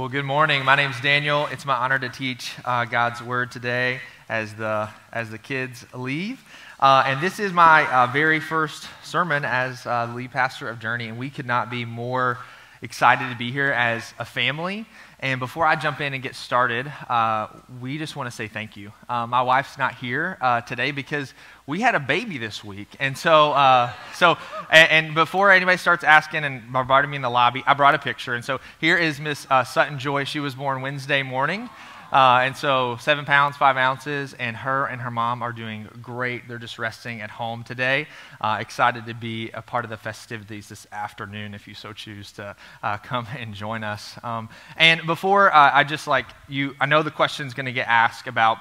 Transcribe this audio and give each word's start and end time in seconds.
Well, 0.00 0.08
good 0.08 0.24
morning. 0.24 0.64
My 0.64 0.76
name 0.76 0.92
is 0.92 1.00
Daniel. 1.02 1.46
It's 1.52 1.66
my 1.66 1.74
honor 1.74 1.98
to 1.98 2.08
teach 2.08 2.54
uh, 2.64 2.86
God's 2.86 3.22
word 3.22 3.52
today 3.52 4.00
as 4.30 4.54
the 4.54 4.88
as 5.12 5.28
the 5.28 5.36
kids 5.36 5.84
leave. 5.92 6.42
Uh, 6.80 7.04
and 7.06 7.20
this 7.20 7.38
is 7.38 7.52
my 7.52 7.84
uh, 7.84 8.06
very 8.06 8.40
first 8.40 8.88
sermon 9.02 9.44
as 9.44 9.84
uh, 9.84 10.06
the 10.06 10.14
lead 10.14 10.30
pastor 10.30 10.70
of 10.70 10.78
Journey, 10.78 11.08
and 11.08 11.18
we 11.18 11.28
could 11.28 11.44
not 11.44 11.68
be 11.68 11.84
more 11.84 12.38
excited 12.82 13.30
to 13.30 13.36
be 13.36 13.50
here 13.50 13.70
as 13.70 14.14
a 14.18 14.24
family. 14.24 14.86
And 15.18 15.38
before 15.38 15.66
I 15.66 15.76
jump 15.76 16.00
in 16.00 16.14
and 16.14 16.22
get 16.22 16.34
started, 16.34 16.90
uh, 17.08 17.48
we 17.80 17.98
just 17.98 18.16
want 18.16 18.28
to 18.28 18.30
say 18.30 18.48
thank 18.48 18.76
you. 18.76 18.92
Uh, 19.06 19.26
my 19.26 19.42
wife's 19.42 19.76
not 19.76 19.96
here 19.96 20.38
uh, 20.40 20.62
today 20.62 20.90
because 20.90 21.34
we 21.66 21.82
had 21.82 21.94
a 21.94 22.00
baby 22.00 22.38
this 22.38 22.64
week, 22.64 22.88
and 22.98 23.16
so 23.16 23.52
uh, 23.52 23.92
so 24.14 24.38
and, 24.70 24.90
and, 24.90 25.14
before 25.14 25.50
anybody 25.50 25.76
starts 25.76 26.04
asking 26.04 26.44
and 26.44 26.72
bombarding 26.72 27.10
me 27.10 27.16
in 27.16 27.22
the 27.22 27.30
lobby, 27.30 27.62
I 27.66 27.74
brought 27.74 27.94
a 27.94 27.98
picture. 27.98 28.34
And 28.34 28.44
so 28.44 28.60
here 28.80 28.96
is 28.96 29.20
Miss 29.20 29.46
uh, 29.50 29.62
Sutton 29.62 29.98
Joy. 29.98 30.24
She 30.24 30.40
was 30.40 30.54
born 30.54 30.80
Wednesday 30.80 31.22
morning. 31.22 31.68
Uh, 32.12 32.42
and 32.44 32.56
so, 32.56 32.96
seven 33.00 33.24
pounds, 33.24 33.56
five 33.56 33.76
ounces, 33.76 34.34
and 34.34 34.56
her 34.56 34.86
and 34.86 35.00
her 35.00 35.10
mom 35.10 35.42
are 35.42 35.52
doing 35.52 35.88
great. 36.02 36.48
They're 36.48 36.58
just 36.58 36.78
resting 36.78 37.20
at 37.20 37.30
home 37.30 37.62
today. 37.62 38.06
Uh, 38.40 38.58
excited 38.60 39.06
to 39.06 39.14
be 39.14 39.50
a 39.50 39.62
part 39.62 39.84
of 39.84 39.90
the 39.90 39.96
festivities 39.96 40.68
this 40.68 40.86
afternoon 40.92 41.54
if 41.54 41.68
you 41.68 41.74
so 41.74 41.92
choose 41.92 42.32
to 42.32 42.56
uh, 42.82 42.96
come 43.02 43.26
and 43.38 43.54
join 43.54 43.84
us. 43.84 44.18
Um, 44.22 44.48
and 44.76 45.06
before 45.06 45.54
uh, 45.54 45.70
I 45.72 45.84
just 45.84 46.06
like 46.06 46.26
you, 46.48 46.74
I 46.80 46.86
know 46.86 47.02
the 47.02 47.10
question 47.10 47.46
is 47.46 47.54
going 47.54 47.66
to 47.66 47.72
get 47.72 47.86
asked 47.88 48.26
about 48.26 48.58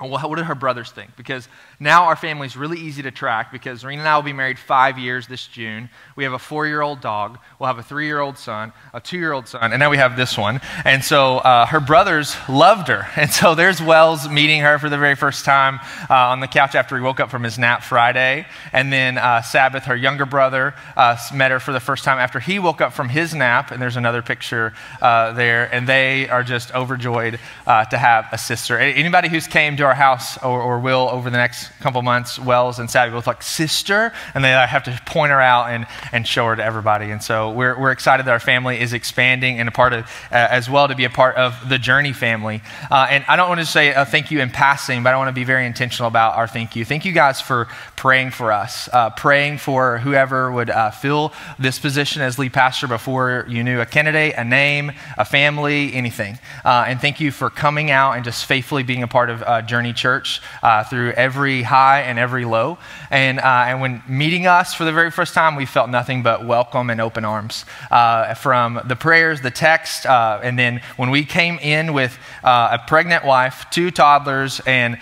well, 0.00 0.28
what 0.28 0.36
do 0.36 0.44
her 0.44 0.54
brothers 0.54 0.90
think? 0.90 1.16
Because 1.16 1.48
now 1.78 2.04
our 2.04 2.16
family 2.16 2.46
is 2.46 2.56
really 2.56 2.78
easy 2.78 3.02
to 3.02 3.10
track 3.10 3.52
because 3.52 3.84
Rena 3.84 4.00
and 4.00 4.08
I 4.08 4.16
will 4.16 4.22
be 4.22 4.32
married 4.32 4.58
five 4.58 4.98
years 4.98 5.26
this 5.26 5.46
June. 5.46 5.90
We 6.14 6.24
have 6.24 6.32
a 6.32 6.38
four 6.38 6.66
year 6.66 6.80
old 6.80 7.00
dog. 7.02 7.38
We'll 7.58 7.66
have 7.66 7.78
a 7.78 7.82
three 7.82 8.06
year 8.06 8.20
old 8.20 8.38
son, 8.38 8.72
a 8.94 9.00
two 9.00 9.18
year 9.18 9.32
old 9.32 9.46
son, 9.46 9.72
and 9.72 9.80
now 9.80 9.90
we 9.90 9.98
have 9.98 10.16
this 10.16 10.38
one. 10.38 10.60
And 10.84 11.04
so 11.04 11.38
uh, 11.38 11.66
her 11.66 11.80
brothers 11.80 12.36
loved 12.48 12.88
her. 12.88 13.06
And 13.16 13.30
so 13.32 13.54
there's 13.54 13.82
Wells 13.82 14.28
meeting 14.28 14.60
her 14.60 14.78
for 14.78 14.88
the 14.88 14.98
very 14.98 15.16
first 15.16 15.44
time 15.44 15.80
uh, 16.08 16.14
on 16.14 16.40
the 16.40 16.46
couch 16.46 16.74
after 16.74 16.96
he 16.96 17.02
woke 17.02 17.18
up 17.18 17.30
from 17.30 17.42
his 17.42 17.58
nap 17.58 17.82
Friday. 17.82 18.46
And 18.72 18.92
then 18.92 19.18
uh, 19.18 19.42
Sabbath, 19.42 19.84
her 19.84 19.96
younger 19.96 20.26
brother, 20.26 20.74
uh, 20.96 21.16
met 21.34 21.50
her 21.50 21.58
for 21.58 21.72
the 21.72 21.80
first 21.80 22.04
time 22.04 22.18
after 22.18 22.38
he 22.38 22.58
woke 22.58 22.80
up 22.80 22.92
from 22.92 23.08
his 23.08 23.34
nap. 23.34 23.70
And 23.70 23.82
there's 23.82 23.96
another 23.96 24.22
picture 24.22 24.74
uh, 25.00 25.32
there. 25.32 25.72
And 25.74 25.88
they 25.88 26.28
are 26.28 26.44
just 26.44 26.72
overjoyed 26.74 27.40
uh, 27.66 27.86
to 27.86 27.98
have 27.98 28.28
a 28.32 28.38
sister. 28.38 28.78
Anybody 28.78 29.28
who's 29.28 29.48
came 29.48 29.76
to 29.78 29.84
our 29.84 29.94
house 29.94 30.38
or, 30.38 30.60
or 30.60 30.78
will 30.78 31.08
over 31.10 31.30
the 31.30 31.38
next 31.38 31.65
couple 31.80 32.02
months, 32.02 32.38
Wells 32.38 32.78
and 32.78 32.90
Savvy 32.90 33.12
both 33.12 33.26
like, 33.26 33.42
sister, 33.42 34.12
and 34.34 34.44
they 34.44 34.50
have 34.50 34.84
to 34.84 35.00
point 35.06 35.30
her 35.30 35.40
out 35.40 35.70
and, 35.70 35.86
and 36.12 36.26
show 36.26 36.46
her 36.46 36.56
to 36.56 36.64
everybody. 36.64 37.10
And 37.10 37.22
so 37.22 37.50
we're, 37.50 37.78
we're 37.78 37.92
excited 37.92 38.26
that 38.26 38.32
our 38.32 38.40
family 38.40 38.80
is 38.80 38.92
expanding 38.92 39.58
and 39.58 39.68
a 39.68 39.72
part 39.72 39.92
of, 39.92 40.04
uh, 40.04 40.48
as 40.50 40.68
well, 40.68 40.88
to 40.88 40.94
be 40.94 41.04
a 41.04 41.10
part 41.10 41.36
of 41.36 41.68
the 41.68 41.78
Journey 41.78 42.12
family. 42.12 42.62
Uh, 42.90 43.06
and 43.10 43.24
I 43.28 43.36
don't 43.36 43.48
want 43.48 43.60
to 43.60 43.66
say 43.66 43.92
a 43.92 44.04
thank 44.04 44.30
you 44.30 44.40
in 44.40 44.50
passing, 44.50 45.02
but 45.02 45.14
I 45.14 45.16
want 45.16 45.28
to 45.28 45.32
be 45.32 45.44
very 45.44 45.66
intentional 45.66 46.08
about 46.08 46.36
our 46.36 46.46
thank 46.46 46.76
you. 46.76 46.84
Thank 46.84 47.04
you 47.04 47.12
guys 47.12 47.40
for 47.40 47.68
praying 47.96 48.30
for 48.30 48.52
us, 48.52 48.88
uh, 48.92 49.10
praying 49.10 49.58
for 49.58 49.98
whoever 49.98 50.52
would 50.52 50.70
uh, 50.70 50.90
fill 50.90 51.32
this 51.58 51.78
position 51.78 52.22
as 52.22 52.38
lead 52.38 52.52
pastor 52.52 52.86
before 52.86 53.46
you 53.48 53.64
knew 53.64 53.80
a 53.80 53.86
candidate, 53.86 54.34
a 54.36 54.44
name, 54.44 54.92
a 55.18 55.24
family, 55.24 55.92
anything. 55.94 56.38
Uh, 56.64 56.84
and 56.86 57.00
thank 57.00 57.20
you 57.20 57.30
for 57.30 57.50
coming 57.50 57.90
out 57.90 58.12
and 58.12 58.24
just 58.24 58.44
faithfully 58.44 58.82
being 58.82 59.02
a 59.02 59.08
part 59.08 59.30
of 59.30 59.42
uh, 59.42 59.62
Journey 59.62 59.92
Church 59.92 60.40
uh, 60.62 60.84
through 60.84 61.10
every 61.12 61.55
high 61.62 62.02
and 62.02 62.18
every 62.18 62.44
low. 62.44 62.78
And, 63.10 63.38
uh, 63.38 63.64
and 63.66 63.80
when 63.80 64.02
meeting 64.08 64.46
us 64.46 64.74
for 64.74 64.84
the 64.84 64.92
very 64.92 65.10
first 65.10 65.34
time, 65.34 65.56
we 65.56 65.66
felt 65.66 65.90
nothing 65.90 66.22
but 66.22 66.44
welcome 66.44 66.90
and 66.90 67.00
open 67.00 67.24
arms 67.24 67.64
uh, 67.90 68.34
from 68.34 68.80
the 68.86 68.96
prayers, 68.96 69.40
the 69.40 69.50
text, 69.50 70.06
uh, 70.06 70.40
and 70.42 70.58
then 70.58 70.80
when 70.96 71.10
we 71.10 71.24
came 71.24 71.58
in 71.58 71.92
with 71.92 72.18
uh, 72.44 72.78
a 72.80 72.88
pregnant 72.88 73.24
wife, 73.24 73.66
two 73.70 73.90
toddlers, 73.90 74.60
and 74.66 74.98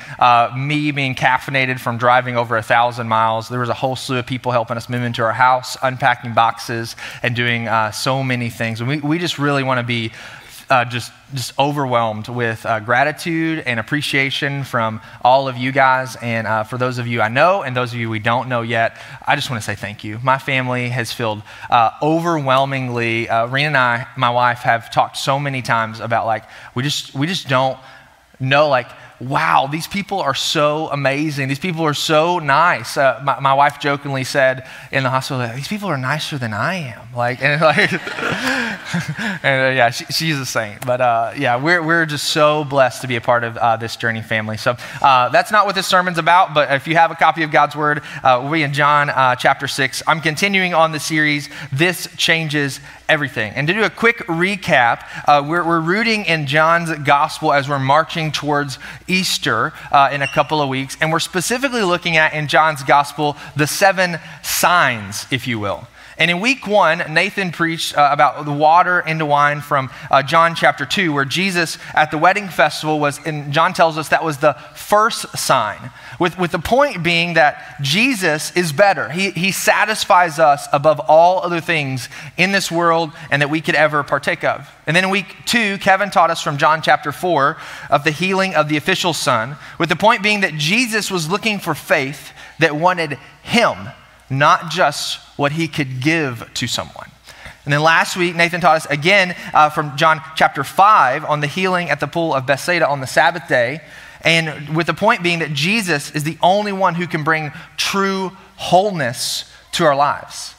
me 0.56 0.90
being 0.90 1.14
caffeinated 1.14 1.78
from 1.78 1.98
driving 1.98 2.36
over 2.36 2.56
a 2.56 2.62
thousand 2.62 3.08
miles, 3.08 3.48
there 3.48 3.60
was 3.60 3.68
a 3.68 3.74
whole 3.74 3.96
slew 3.96 4.18
of 4.18 4.26
people 4.26 4.52
helping 4.52 4.76
us 4.76 4.88
move 4.88 5.02
into 5.02 5.22
our 5.22 5.32
house, 5.32 5.76
unpacking 5.82 6.34
boxes, 6.34 6.96
and 7.22 7.34
doing 7.34 7.68
so 7.92 8.22
many 8.22 8.50
things. 8.50 8.80
And 8.80 8.88
we, 8.88 9.00
we 9.00 9.18
just 9.18 9.38
really 9.38 9.62
want 9.62 9.78
to 9.78 9.86
be 9.86 10.12
uh, 10.70 10.84
just 10.84 11.12
just 11.34 11.58
overwhelmed 11.58 12.28
with 12.28 12.64
uh, 12.64 12.80
gratitude 12.80 13.62
and 13.66 13.80
appreciation 13.80 14.62
from 14.64 15.00
all 15.22 15.48
of 15.48 15.56
you 15.56 15.72
guys. 15.72 16.16
And 16.22 16.46
uh, 16.46 16.64
for 16.64 16.78
those 16.78 16.98
of 16.98 17.06
you 17.06 17.20
I 17.20 17.28
know 17.28 17.62
and 17.62 17.76
those 17.76 17.92
of 17.92 17.98
you 17.98 18.08
we 18.10 18.18
don't 18.18 18.48
know 18.48 18.62
yet, 18.62 18.96
I 19.26 19.36
just 19.36 19.50
want 19.50 19.62
to 19.62 19.64
say 19.64 19.74
thank 19.74 20.04
you. 20.04 20.18
My 20.22 20.38
family 20.38 20.88
has 20.90 21.12
filled 21.12 21.42
uh, 21.70 21.90
overwhelmingly. 22.02 23.28
Uh, 23.28 23.46
Rena 23.46 23.68
and 23.68 23.76
I, 23.76 24.06
my 24.16 24.30
wife, 24.30 24.60
have 24.60 24.90
talked 24.90 25.16
so 25.16 25.38
many 25.38 25.62
times 25.62 26.00
about 26.00 26.26
like 26.26 26.44
we 26.74 26.82
just 26.82 27.14
we 27.14 27.26
just 27.26 27.48
don't 27.48 27.78
know 28.40 28.68
like 28.68 28.88
wow, 29.28 29.68
these 29.70 29.86
people 29.86 30.20
are 30.20 30.34
so 30.34 30.88
amazing. 30.88 31.48
These 31.48 31.58
people 31.58 31.82
are 31.84 31.94
so 31.94 32.38
nice. 32.38 32.96
Uh, 32.96 33.20
my, 33.24 33.40
my, 33.40 33.54
wife 33.54 33.78
jokingly 33.80 34.24
said 34.24 34.68
in 34.90 35.02
the 35.02 35.10
hospital, 35.10 35.46
these 35.54 35.68
people 35.68 35.88
are 35.88 35.96
nicer 35.96 36.38
than 36.38 36.52
I 36.52 36.74
am. 36.74 37.14
Like, 37.14 37.42
and, 37.42 37.60
like, 37.60 37.92
and 37.92 38.02
uh, 38.02 39.74
yeah, 39.74 39.90
she, 39.90 40.04
she's 40.06 40.38
a 40.38 40.46
saint. 40.46 40.84
But 40.84 41.00
uh, 41.00 41.32
yeah, 41.36 41.56
we're, 41.56 41.82
we're 41.82 42.06
just 42.06 42.26
so 42.26 42.64
blessed 42.64 43.02
to 43.02 43.08
be 43.08 43.16
a 43.16 43.20
part 43.20 43.44
of 43.44 43.56
uh, 43.56 43.76
this 43.76 43.96
journey 43.96 44.22
family. 44.22 44.56
So 44.56 44.76
uh, 45.00 45.28
that's 45.28 45.52
not 45.52 45.66
what 45.66 45.74
this 45.74 45.86
sermon's 45.86 46.18
about, 46.18 46.54
but 46.54 46.72
if 46.72 46.86
you 46.86 46.96
have 46.96 47.10
a 47.10 47.16
copy 47.16 47.42
of 47.42 47.50
God's 47.50 47.76
word, 47.76 48.02
uh, 48.22 48.50
be 48.50 48.62
in 48.62 48.72
John 48.72 49.08
chapter 49.38 49.68
6. 49.68 50.02
I'm 50.06 50.20
continuing 50.20 50.74
on 50.74 50.92
the 50.92 51.00
series, 51.00 51.48
This 51.72 52.08
Changes 52.16 52.80
Everything. 53.08 53.52
And 53.54 53.66
to 53.68 53.74
do 53.74 53.84
a 53.84 53.90
quick 53.90 54.18
recap, 54.28 55.04
we're, 55.46 55.62
we're 55.62 55.80
rooting 55.80 56.24
in 56.24 56.46
John's 56.46 56.90
gospel 57.00 57.52
as 57.52 57.68
we're 57.68 57.78
marching 57.78 58.32
towards 58.32 58.78
Easter 59.06 59.72
uh, 59.92 60.08
in 60.10 60.22
a 60.22 60.26
couple 60.26 60.62
of 60.62 60.70
weeks, 60.70 60.96
and 61.00 61.12
we're 61.12 61.20
specifically 61.20 61.82
looking 61.82 62.16
at 62.16 62.32
in 62.32 62.48
John's 62.48 62.82
gospel 62.82 63.36
the 63.56 63.66
seven 63.66 64.18
signs, 64.42 65.26
if 65.30 65.46
you 65.46 65.58
will. 65.58 65.86
And 66.16 66.30
in 66.30 66.40
week 66.40 66.66
one, 66.66 67.02
Nathan 67.12 67.50
preached 67.50 67.96
uh, 67.96 68.08
about 68.12 68.44
the 68.44 68.52
water 68.52 69.00
into 69.00 69.26
wine 69.26 69.60
from 69.60 69.90
uh, 70.10 70.22
John 70.22 70.54
chapter 70.54 70.86
2, 70.86 71.12
where 71.12 71.24
Jesus 71.24 71.76
at 71.92 72.12
the 72.12 72.18
wedding 72.18 72.48
festival 72.48 73.00
was, 73.00 73.18
and 73.26 73.52
John 73.52 73.72
tells 73.72 73.98
us 73.98 74.10
that 74.10 74.24
was 74.24 74.38
the 74.38 74.54
first 74.74 75.36
sign, 75.36 75.90
with, 76.20 76.38
with 76.38 76.52
the 76.52 76.60
point 76.60 77.02
being 77.02 77.34
that 77.34 77.78
Jesus 77.80 78.56
is 78.56 78.72
better. 78.72 79.08
He, 79.08 79.30
he 79.30 79.50
satisfies 79.50 80.38
us 80.38 80.68
above 80.72 81.00
all 81.00 81.42
other 81.42 81.60
things 81.60 82.08
in 82.36 82.52
this 82.52 82.70
world 82.70 83.10
and 83.30 83.42
that 83.42 83.50
we 83.50 83.60
could 83.60 83.74
ever 83.74 84.04
partake 84.04 84.44
of. 84.44 84.68
And 84.86 84.94
then 84.94 85.04
in 85.04 85.10
week 85.10 85.34
two, 85.46 85.78
Kevin 85.78 86.10
taught 86.10 86.30
us 86.30 86.40
from 86.40 86.58
John 86.58 86.80
chapter 86.80 87.10
4 87.10 87.56
of 87.90 88.04
the 88.04 88.12
healing 88.12 88.54
of 88.54 88.68
the 88.68 88.76
official 88.76 89.14
son, 89.14 89.56
with 89.78 89.88
the 89.88 89.96
point 89.96 90.22
being 90.22 90.42
that 90.42 90.54
Jesus 90.54 91.10
was 91.10 91.28
looking 91.28 91.58
for 91.58 91.74
faith 91.74 92.32
that 92.60 92.76
wanted 92.76 93.18
him 93.42 93.88
not 94.30 94.70
just 94.70 95.18
what 95.36 95.52
he 95.52 95.68
could 95.68 96.00
give 96.00 96.50
to 96.54 96.66
someone. 96.66 97.10
And 97.64 97.72
then 97.72 97.82
last 97.82 98.16
week, 98.16 98.36
Nathan 98.36 98.60
taught 98.60 98.76
us 98.76 98.86
again 98.86 99.34
uh, 99.54 99.70
from 99.70 99.96
John 99.96 100.20
chapter 100.36 100.64
5 100.64 101.24
on 101.24 101.40
the 101.40 101.46
healing 101.46 101.88
at 101.88 101.98
the 101.98 102.06
pool 102.06 102.34
of 102.34 102.46
Bethsaida 102.46 102.86
on 102.86 103.00
the 103.00 103.06
Sabbath 103.06 103.48
day. 103.48 103.80
And 104.20 104.74
with 104.76 104.86
the 104.86 104.94
point 104.94 105.22
being 105.22 105.38
that 105.38 105.52
Jesus 105.52 106.10
is 106.14 106.24
the 106.24 106.38
only 106.42 106.72
one 106.72 106.94
who 106.94 107.06
can 107.06 107.24
bring 107.24 107.52
true 107.76 108.32
wholeness 108.56 109.50
to 109.72 109.84
our 109.84 109.96
lives. 109.96 110.53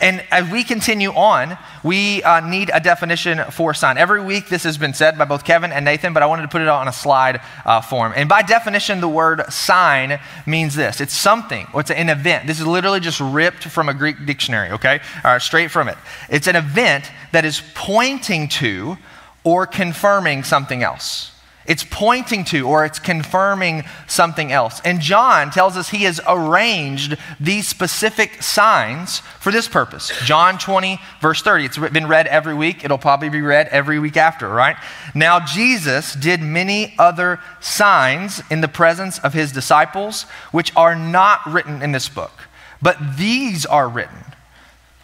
And 0.00 0.24
as 0.30 0.50
we 0.50 0.64
continue 0.64 1.10
on, 1.10 1.58
we 1.82 2.22
uh, 2.22 2.40
need 2.40 2.70
a 2.72 2.80
definition 2.80 3.38
for 3.50 3.74
sign. 3.74 3.98
Every 3.98 4.22
week, 4.22 4.48
this 4.48 4.64
has 4.64 4.78
been 4.78 4.94
said 4.94 5.18
by 5.18 5.24
both 5.24 5.44
Kevin 5.44 5.72
and 5.72 5.84
Nathan, 5.84 6.12
but 6.12 6.22
I 6.22 6.26
wanted 6.26 6.42
to 6.42 6.48
put 6.48 6.62
it 6.62 6.68
on 6.68 6.88
a 6.88 6.92
slide 6.92 7.40
uh, 7.64 7.80
form. 7.80 8.12
And 8.14 8.28
by 8.28 8.42
definition, 8.42 9.00
the 9.00 9.08
word 9.08 9.52
sign 9.52 10.20
means 10.46 10.74
this 10.74 11.00
it's 11.00 11.14
something, 11.14 11.66
or 11.72 11.80
it's 11.80 11.90
an 11.90 12.08
event. 12.08 12.46
This 12.46 12.60
is 12.60 12.66
literally 12.66 13.00
just 13.00 13.20
ripped 13.20 13.64
from 13.64 13.88
a 13.88 13.94
Greek 13.94 14.24
dictionary, 14.26 14.70
okay? 14.70 15.00
Straight 15.38 15.70
from 15.70 15.88
it. 15.88 15.98
It's 16.28 16.46
an 16.46 16.56
event 16.56 17.10
that 17.32 17.44
is 17.44 17.62
pointing 17.74 18.48
to 18.48 18.96
or 19.44 19.66
confirming 19.66 20.44
something 20.44 20.82
else. 20.82 21.32
It's 21.68 21.84
pointing 21.84 22.44
to 22.46 22.66
or 22.66 22.86
it's 22.86 22.98
confirming 22.98 23.84
something 24.06 24.50
else. 24.50 24.80
And 24.86 25.02
John 25.02 25.50
tells 25.50 25.76
us 25.76 25.90
he 25.90 26.04
has 26.04 26.18
arranged 26.26 27.18
these 27.38 27.68
specific 27.68 28.42
signs 28.42 29.18
for 29.38 29.52
this 29.52 29.68
purpose. 29.68 30.10
John 30.24 30.56
20, 30.56 30.98
verse 31.20 31.42
30. 31.42 31.66
It's 31.66 31.78
been 31.78 32.08
read 32.08 32.26
every 32.26 32.54
week. 32.54 32.86
It'll 32.86 32.96
probably 32.96 33.28
be 33.28 33.42
read 33.42 33.68
every 33.68 33.98
week 33.98 34.16
after, 34.16 34.48
right? 34.48 34.76
Now, 35.14 35.40
Jesus 35.40 36.14
did 36.14 36.40
many 36.40 36.94
other 36.98 37.38
signs 37.60 38.40
in 38.50 38.62
the 38.62 38.68
presence 38.68 39.18
of 39.18 39.34
his 39.34 39.52
disciples, 39.52 40.22
which 40.52 40.74
are 40.74 40.96
not 40.96 41.40
written 41.46 41.82
in 41.82 41.92
this 41.92 42.08
book, 42.08 42.32
but 42.80 42.96
these 43.18 43.66
are 43.66 43.88
written 43.90 44.24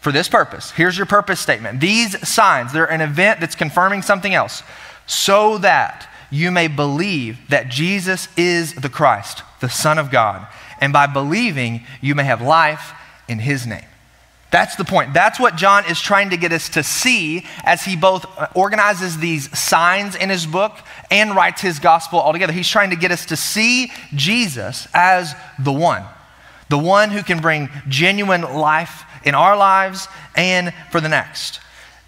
for 0.01 0.11
this 0.11 0.27
purpose. 0.27 0.71
Here's 0.71 0.97
your 0.97 1.05
purpose 1.05 1.39
statement. 1.39 1.79
These 1.79 2.27
signs, 2.27 2.73
they're 2.73 2.89
an 2.89 3.01
event 3.01 3.39
that's 3.39 3.55
confirming 3.55 4.01
something 4.01 4.33
else, 4.33 4.63
so 5.05 5.59
that 5.59 6.09
you 6.31 6.51
may 6.51 6.67
believe 6.67 7.39
that 7.49 7.69
Jesus 7.69 8.27
is 8.37 8.73
the 8.73 8.89
Christ, 8.89 9.43
the 9.61 9.69
Son 9.69 9.97
of 9.97 10.11
God. 10.11 10.47
And 10.79 10.91
by 10.91 11.07
believing, 11.07 11.83
you 12.01 12.15
may 12.15 12.23
have 12.23 12.41
life 12.41 12.93
in 13.27 13.39
his 13.39 13.65
name. 13.65 13.85
That's 14.51 14.75
the 14.75 14.85
point. 14.85 15.13
That's 15.13 15.39
what 15.39 15.57
John 15.57 15.83
is 15.89 15.99
trying 15.99 16.29
to 16.29 16.37
get 16.37 16.53
us 16.53 16.69
to 16.69 16.83
see 16.83 17.45
as 17.63 17.83
he 17.83 17.95
both 17.95 18.25
organizes 18.55 19.17
these 19.17 19.57
signs 19.57 20.15
in 20.15 20.29
his 20.29 20.45
book 20.45 20.77
and 21.11 21.35
writes 21.35 21.61
his 21.61 21.79
gospel 21.79 22.19
all 22.19 22.31
together. 22.31 22.53
He's 22.53 22.69
trying 22.69 22.91
to 22.91 22.95
get 22.95 23.11
us 23.11 23.25
to 23.25 23.35
see 23.35 23.91
Jesus 24.13 24.87
as 24.93 25.35
the 25.59 25.73
one, 25.73 26.03
the 26.69 26.77
one 26.77 27.09
who 27.09 27.21
can 27.21 27.41
bring 27.41 27.69
genuine 27.89 28.43
life 28.43 29.03
in 29.25 29.35
our 29.35 29.57
lives 29.57 30.07
and 30.35 30.73
for 30.89 31.01
the 31.01 31.09
next. 31.09 31.59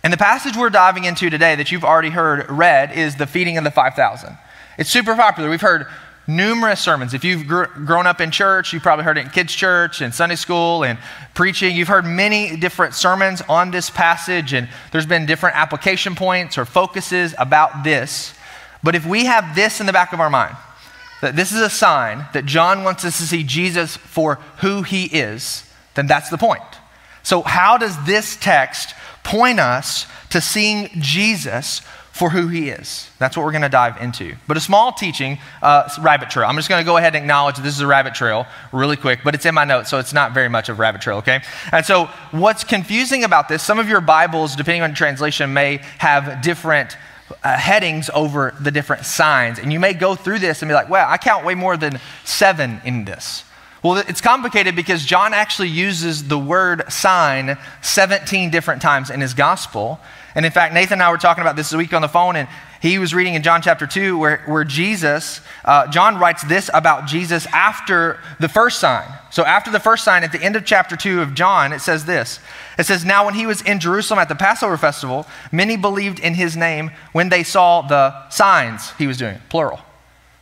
And 0.07 0.13
the 0.13 0.18
passage 0.18 0.56
we're 0.56 0.69
diving 0.69 1.04
into 1.04 1.30
today 1.30 1.56
that 1.56 1.69
you've 1.69 1.83
already 1.83 2.12
heard 2.12 2.50
read 2.50 2.94
is 2.94 3.18
the 3.18 3.27
feeding 3.27 3.57
of 3.57 3.65
the 3.65 3.71
5,000. 3.71 4.38
It's 4.77 4.89
super 4.89 5.13
popular. 5.15 5.50
We've 5.50 5.59
heard 5.59 5.86
numerous 6.25 6.80
sermons. 6.80 7.13
If 7.13 7.25
you've 7.25 7.45
gr- 7.45 7.65
grown 7.65 8.07
up 8.07 8.21
in 8.21 8.31
church, 8.31 8.71
you've 8.71 8.83
probably 8.83 9.04
heard 9.04 9.18
it 9.18 9.25
in 9.25 9.31
kids' 9.31 9.54
church 9.54 10.00
and 10.00 10.15
Sunday 10.15 10.38
school 10.38 10.86
and 10.86 10.98
preaching. 11.33 11.75
You've 11.75 11.89
heard 11.89 12.06
many 12.06 12.56
different 12.56 12.94
sermons 12.94 13.42
on 13.50 13.71
this 13.71 13.89
passage, 13.89 14.54
and 14.54 14.69
there's 14.94 15.06
been 15.06 15.25
different 15.25 15.57
application 15.57 16.15
points 16.15 16.57
or 16.57 16.63
focuses 16.63 17.36
about 17.38 17.83
this. 17.83 18.33
But 18.81 18.95
if 18.95 19.06
we 19.06 19.25
have 19.25 19.56
this 19.56 19.81
in 19.81 19.88
the 19.88 19.92
back 19.92 20.13
of 20.13 20.21
our 20.21 20.30
mind, 20.30 20.56
that 21.21 21.36
this 21.36 21.51
is 21.51 21.59
a 21.59 21.69
sign 21.69 22.25
that 22.31 22.45
John 22.45 22.86
wants 22.86 23.04
us 23.04 23.18
to 23.18 23.24
see 23.24 23.44
Jesus 23.44 23.98
for 23.98 24.36
who 24.59 24.83
he 24.83 25.04
is, 25.07 25.69
then 25.95 26.07
that's 26.07 26.30
the 26.30 26.38
point. 26.38 26.63
So, 27.24 27.42
how 27.42 27.77
does 27.77 28.06
this 28.06 28.38
text 28.38 28.94
point 29.28 29.60
us 29.60 30.08
to 30.30 30.40
seeing 30.40 30.90
Jesus 31.00 31.82
for 32.14 32.30
who 32.32 32.48
he 32.48 32.70
is. 32.70 33.12
That's 33.20 33.36
what 33.36 33.46
we're 33.46 33.52
going 33.52 33.62
to 33.62 33.70
dive 33.70 34.02
into. 34.02 34.36
But 34.48 34.56
a 34.58 34.62
small 34.62 34.94
teaching, 34.94 35.38
uh, 35.62 35.88
rabbit 36.00 36.30
trail. 36.30 36.48
I'm 36.48 36.56
just 36.56 36.70
going 36.70 36.82
to 36.82 36.86
go 36.86 36.98
ahead 36.98 37.14
and 37.14 37.24
acknowledge 37.24 37.58
this 37.58 37.76
is 37.76 37.82
a 37.82 37.88
rabbit 37.88 38.16
trail 38.16 38.48
really 38.72 38.96
quick, 38.96 39.20
but 39.24 39.36
it's 39.36 39.46
in 39.46 39.54
my 39.54 39.66
notes, 39.66 39.90
so 39.90 40.00
it's 40.00 40.14
not 40.14 40.34
very 40.34 40.50
much 40.50 40.70
of 40.70 40.80
a 40.80 40.82
rabbit 40.82 41.02
trail, 41.02 41.18
okay? 41.18 41.42
And 41.72 41.86
so 41.86 42.06
what's 42.32 42.64
confusing 42.64 43.26
about 43.26 43.50
this, 43.50 43.62
some 43.62 43.80
of 43.80 43.90
your 43.90 44.02
Bibles, 44.02 44.56
depending 44.56 44.82
on 44.82 44.94
translation, 44.94 45.54
may 45.54 45.78
have 46.00 46.42
different 46.42 46.98
uh, 47.44 47.58
headings 47.58 48.10
over 48.14 48.56
the 48.62 48.72
different 48.72 49.06
signs. 49.06 49.60
And 49.60 49.74
you 49.74 49.80
may 49.80 49.94
go 49.94 50.16
through 50.16 50.40
this 50.40 50.62
and 50.62 50.70
be 50.70 50.74
like, 50.74 50.90
wow, 50.90 51.08
I 51.08 51.18
count 51.18 51.46
way 51.46 51.54
more 51.54 51.76
than 51.76 52.00
seven 52.24 52.82
in 52.86 53.04
this. 53.04 53.44
Well, 53.84 53.98
it's 54.08 54.22
complicated 54.22 54.76
because 54.76 55.06
John 55.06 55.34
actually 55.34 55.70
uses 55.70 56.28
the 56.28 56.38
word 56.38 56.92
sign 56.92 57.58
17 57.82 58.50
different 58.50 58.82
times 58.82 59.10
in 59.10 59.22
his 59.22 59.34
gospel. 59.34 60.00
And 60.34 60.46
in 60.46 60.52
fact, 60.52 60.74
Nathan 60.74 60.94
and 60.94 61.04
I 61.04 61.12
were 61.12 61.18
talking 61.18 61.42
about 61.42 61.56
this 61.56 61.74
a 61.74 61.78
week 61.78 61.94
on 61.94 62.02
the 62.02 62.08
phone, 62.08 62.36
and 62.36 62.48
he 62.82 63.00
was 63.00 63.14
reading 63.14 63.34
in 63.34 63.44
John 63.44 63.62
chapter 63.62 63.88
2 63.88 64.18
where, 64.18 64.44
where 64.46 64.64
Jesus, 64.64 65.42
uh, 65.66 65.88
John 65.88 66.20
writes 66.20 66.44
this 66.44 66.70
about 66.74 67.08
Jesus 67.08 67.48
after 67.48 68.20
the 68.40 68.48
first 68.48 68.80
sign. 68.80 69.08
So, 69.32 69.44
after 69.44 69.72
the 69.72 69.80
first 69.80 70.04
sign, 70.04 70.24
at 70.24 70.32
the 70.32 70.42
end 70.42 70.56
of 70.56 70.66
chapter 70.66 70.96
2 70.96 71.22
of 71.22 71.34
John, 71.34 71.74
it 71.74 71.80
says 71.80 72.06
this 72.06 72.40
It 72.78 72.86
says, 72.86 73.04
Now 73.04 73.26
when 73.26 73.34
he 73.34 73.46
was 73.46 73.62
in 73.62 73.80
Jerusalem 73.80 74.20
at 74.20 74.30
the 74.30 74.36
Passover 74.36 74.78
festival, 74.78 75.26
many 75.52 75.76
believed 75.76 76.20
in 76.20 76.36
his 76.36 76.56
name 76.56 76.92
when 77.14 77.30
they 77.30 77.44
saw 77.44 77.82
the 77.82 78.30
signs 78.30 78.92
he 78.92 79.08
was 79.08 79.18
doing, 79.18 79.40
plural. 79.50 79.80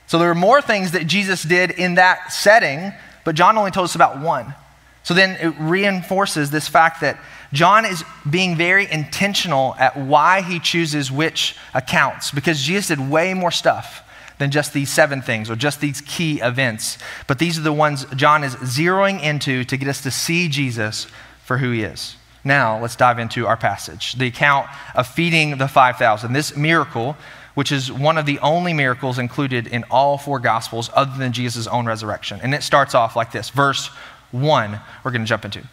So, 0.08 0.20
there 0.20 0.28
were 0.28 0.36
more 0.36 0.62
things 0.62 0.92
that 0.92 1.08
Jesus 1.08 1.44
did 1.44 1.72
in 1.72 1.96
that 1.96 2.34
setting, 2.34 2.92
but 3.26 3.36
John 3.36 3.58
only 3.58 3.72
told 3.72 3.86
us 3.86 3.96
about 3.96 4.22
one. 4.22 4.56
So, 5.04 5.14
then 5.14 5.38
it 5.40 5.54
reinforces 5.60 6.50
this 6.50 6.68
fact 6.68 7.02
that 7.02 7.20
John 7.54 7.86
is 7.86 8.04
being 8.28 8.56
very 8.56 8.90
intentional 8.90 9.76
at 9.78 9.98
why 9.98 10.42
he 10.42 10.60
chooses 10.60 11.12
which 11.12 11.56
accounts 11.74 12.32
because 12.32 12.64
Jesus 12.64 12.88
did 12.88 13.00
way 13.00 13.34
more 13.34 13.52
stuff 13.52 14.02
than 14.38 14.52
just 14.52 14.74
these 14.74 14.90
seven 14.90 15.22
things 15.22 15.50
or 15.50 15.56
just 15.56 15.80
these 15.80 16.02
key 16.02 16.42
events. 16.42 16.98
But 17.28 17.40
these 17.40 17.58
are 17.58 17.62
the 17.62 17.72
ones 17.72 18.06
John 18.16 18.44
is 18.44 18.56
zeroing 18.56 19.22
into 19.22 19.64
to 19.66 19.78
get 19.78 19.88
us 19.88 20.02
to 20.02 20.12
see 20.12 20.50
Jesus 20.50 21.08
for 21.44 21.60
who 21.60 21.72
he 21.72 21.84
is. 21.84 22.18
Now, 22.44 22.80
let's 22.80 22.96
dive 22.96 23.18
into 23.18 23.48
our 23.48 23.58
passage 23.58 24.14
the 24.14 24.28
account 24.28 24.68
of 24.94 25.08
feeding 25.08 25.58
the 25.58 25.68
5,000. 25.68 26.34
This 26.34 26.56
miracle, 26.56 27.18
which 27.56 27.72
is 27.72 27.92
one 27.92 28.18
of 28.18 28.26
the 28.26 28.40
only 28.40 28.74
miracles 28.74 29.18
included 29.18 29.66
in 29.68 29.84
all 29.90 30.18
four 30.18 30.40
Gospels 30.40 30.90
other 30.94 31.18
than 31.18 31.32
Jesus' 31.34 31.68
own 31.68 31.86
resurrection. 31.86 32.40
And 32.44 32.54
it 32.54 32.64
starts 32.64 32.94
off 32.94 33.16
like 33.16 33.32
this 33.32 33.50
verse 33.50 33.88
1, 34.32 34.80
we're 35.04 35.12
going 35.12 35.22
to 35.24 35.28
jump 35.28 35.46
into. 35.46 35.60
It 35.60 35.66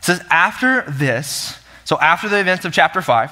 says, 0.00 0.22
After 0.30 0.82
this, 0.88 1.58
so 1.84 1.98
after 2.00 2.28
the 2.28 2.38
events 2.38 2.64
of 2.64 2.72
chapter 2.72 3.02
5, 3.02 3.30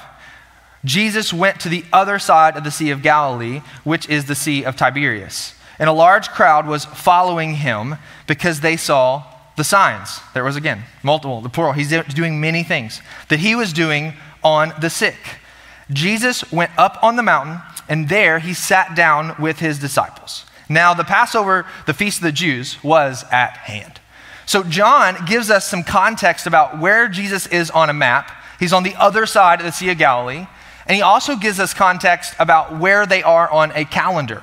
Jesus 0.84 1.32
went 1.32 1.60
to 1.60 1.68
the 1.68 1.84
other 1.92 2.18
side 2.18 2.56
of 2.56 2.64
the 2.64 2.70
Sea 2.70 2.90
of 2.90 3.02
Galilee, 3.02 3.60
which 3.84 4.08
is 4.08 4.24
the 4.24 4.34
Sea 4.34 4.64
of 4.64 4.76
Tiberias. 4.76 5.54
And 5.78 5.88
a 5.88 5.92
large 5.92 6.28
crowd 6.30 6.66
was 6.66 6.84
following 6.84 7.54
him 7.54 7.96
because 8.26 8.60
they 8.60 8.76
saw 8.76 9.24
the 9.56 9.64
signs. 9.64 10.20
There 10.34 10.44
was 10.44 10.56
again, 10.56 10.84
multiple, 11.02 11.40
the 11.40 11.48
plural. 11.48 11.72
He's 11.72 11.90
doing 12.14 12.40
many 12.40 12.62
things 12.62 13.00
that 13.28 13.38
he 13.38 13.54
was 13.54 13.72
doing 13.72 14.14
on 14.42 14.72
the 14.80 14.90
sick. 14.90 15.16
Jesus 15.90 16.50
went 16.50 16.70
up 16.78 17.02
on 17.02 17.16
the 17.16 17.22
mountain, 17.22 17.60
and 17.92 18.08
there 18.08 18.38
he 18.38 18.54
sat 18.54 18.96
down 18.96 19.36
with 19.38 19.58
his 19.58 19.78
disciples. 19.78 20.46
Now, 20.66 20.94
the 20.94 21.04
Passover, 21.04 21.66
the 21.84 21.92
feast 21.92 22.20
of 22.20 22.24
the 22.24 22.32
Jews, 22.32 22.82
was 22.82 23.22
at 23.30 23.58
hand. 23.58 24.00
So, 24.46 24.62
John 24.62 25.26
gives 25.26 25.50
us 25.50 25.68
some 25.68 25.82
context 25.82 26.46
about 26.46 26.80
where 26.80 27.06
Jesus 27.06 27.46
is 27.48 27.70
on 27.70 27.90
a 27.90 27.92
map. 27.92 28.32
He's 28.58 28.72
on 28.72 28.82
the 28.82 28.94
other 28.94 29.26
side 29.26 29.60
of 29.60 29.66
the 29.66 29.72
Sea 29.72 29.90
of 29.90 29.98
Galilee. 29.98 30.46
And 30.86 30.96
he 30.96 31.02
also 31.02 31.36
gives 31.36 31.60
us 31.60 31.74
context 31.74 32.34
about 32.38 32.78
where 32.78 33.04
they 33.04 33.22
are 33.22 33.50
on 33.50 33.72
a 33.72 33.84
calendar. 33.84 34.42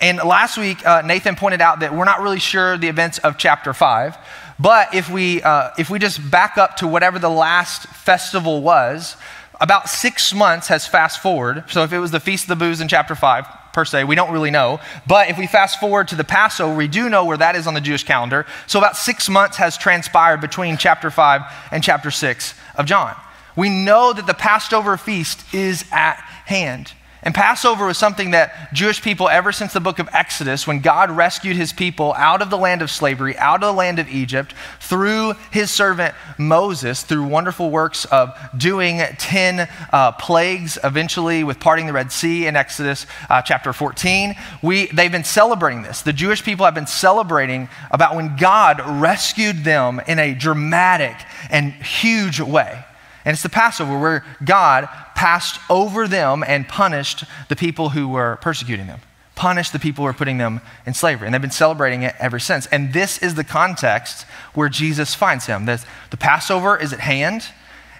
And 0.00 0.18
last 0.18 0.56
week, 0.56 0.86
uh, 0.86 1.02
Nathan 1.02 1.34
pointed 1.34 1.60
out 1.60 1.80
that 1.80 1.92
we're 1.92 2.04
not 2.04 2.20
really 2.20 2.38
sure 2.38 2.78
the 2.78 2.86
events 2.86 3.18
of 3.18 3.38
chapter 3.38 3.74
5. 3.74 4.16
But 4.60 4.94
if 4.94 5.10
we, 5.10 5.42
uh, 5.42 5.70
if 5.78 5.90
we 5.90 5.98
just 5.98 6.30
back 6.30 6.58
up 6.58 6.76
to 6.76 6.86
whatever 6.86 7.18
the 7.18 7.28
last 7.28 7.88
festival 7.88 8.62
was, 8.62 9.16
about 9.64 9.88
six 9.88 10.34
months 10.34 10.68
has 10.68 10.86
fast 10.86 11.22
forward. 11.22 11.64
So 11.68 11.82
if 11.82 11.92
it 11.92 11.98
was 11.98 12.10
the 12.10 12.20
Feast 12.20 12.44
of 12.44 12.48
the 12.50 12.56
Booths 12.56 12.82
in 12.82 12.88
chapter 12.88 13.14
5, 13.14 13.46
per 13.72 13.84
se. 13.84 14.04
We 14.04 14.14
don't 14.14 14.30
really 14.30 14.52
know. 14.52 14.78
But 15.06 15.30
if 15.30 15.36
we 15.36 15.48
fast 15.48 15.80
forward 15.80 16.06
to 16.08 16.14
the 16.14 16.22
Passover, 16.22 16.76
we 16.76 16.86
do 16.86 17.08
know 17.08 17.24
where 17.24 17.36
that 17.38 17.56
is 17.56 17.66
on 17.66 17.74
the 17.74 17.80
Jewish 17.80 18.04
calendar. 18.04 18.46
So 18.66 18.78
about 18.78 18.96
six 18.96 19.28
months 19.28 19.56
has 19.56 19.76
transpired 19.76 20.40
between 20.40 20.76
chapter 20.76 21.10
5 21.10 21.40
and 21.72 21.82
chapter 21.82 22.12
6 22.12 22.54
of 22.76 22.86
John. 22.86 23.16
We 23.56 23.70
know 23.70 24.12
that 24.12 24.26
the 24.26 24.34
Passover 24.34 24.96
feast 24.96 25.52
is 25.52 25.84
at 25.90 26.16
hand. 26.46 26.92
And 27.24 27.34
Passover 27.34 27.86
was 27.86 27.96
something 27.96 28.32
that 28.32 28.74
Jewish 28.74 29.00
people, 29.00 29.30
ever 29.30 29.50
since 29.50 29.72
the 29.72 29.80
book 29.80 29.98
of 29.98 30.10
Exodus, 30.12 30.66
when 30.66 30.80
God 30.80 31.10
rescued 31.10 31.56
his 31.56 31.72
people 31.72 32.12
out 32.18 32.42
of 32.42 32.50
the 32.50 32.58
land 32.58 32.82
of 32.82 32.90
slavery, 32.90 33.34
out 33.38 33.62
of 33.62 33.68
the 33.68 33.72
land 33.72 33.98
of 33.98 34.10
Egypt, 34.10 34.52
through 34.78 35.32
his 35.50 35.70
servant 35.70 36.14
Moses, 36.36 37.02
through 37.02 37.26
wonderful 37.26 37.70
works 37.70 38.04
of 38.04 38.38
doing 38.54 38.98
10 38.98 39.66
uh, 39.90 40.12
plagues, 40.12 40.78
eventually 40.84 41.44
with 41.44 41.58
parting 41.58 41.86
the 41.86 41.94
Red 41.94 42.12
Sea 42.12 42.46
in 42.46 42.56
Exodus 42.56 43.06
uh, 43.30 43.40
chapter 43.40 43.72
14, 43.72 44.34
we, 44.60 44.88
they've 44.88 45.10
been 45.10 45.24
celebrating 45.24 45.82
this. 45.82 46.02
The 46.02 46.12
Jewish 46.12 46.44
people 46.44 46.66
have 46.66 46.74
been 46.74 46.86
celebrating 46.86 47.70
about 47.90 48.16
when 48.16 48.36
God 48.36 48.82
rescued 49.00 49.64
them 49.64 49.98
in 50.06 50.18
a 50.18 50.34
dramatic 50.34 51.16
and 51.48 51.72
huge 51.72 52.38
way. 52.38 52.84
And 53.24 53.32
it's 53.32 53.42
the 53.42 53.48
Passover 53.48 53.98
where 53.98 54.24
God 54.44 54.88
passed 55.14 55.58
over 55.70 56.06
them 56.06 56.44
and 56.46 56.68
punished 56.68 57.24
the 57.48 57.56
people 57.56 57.90
who 57.90 58.08
were 58.08 58.36
persecuting 58.42 58.86
them, 58.86 59.00
punished 59.34 59.72
the 59.72 59.78
people 59.78 60.02
who 60.02 60.06
were 60.06 60.12
putting 60.12 60.38
them 60.38 60.60
in 60.84 60.92
slavery. 60.92 61.26
And 61.26 61.34
they've 61.34 61.40
been 61.40 61.50
celebrating 61.50 62.02
it 62.02 62.14
ever 62.18 62.38
since. 62.38 62.66
And 62.66 62.92
this 62.92 63.18
is 63.18 63.34
the 63.34 63.44
context 63.44 64.26
where 64.52 64.68
Jesus 64.68 65.14
finds 65.14 65.46
him. 65.46 65.64
The, 65.64 65.82
Passover 66.18 66.76
is 66.76 66.92
at 66.92 67.00
hand, 67.00 67.46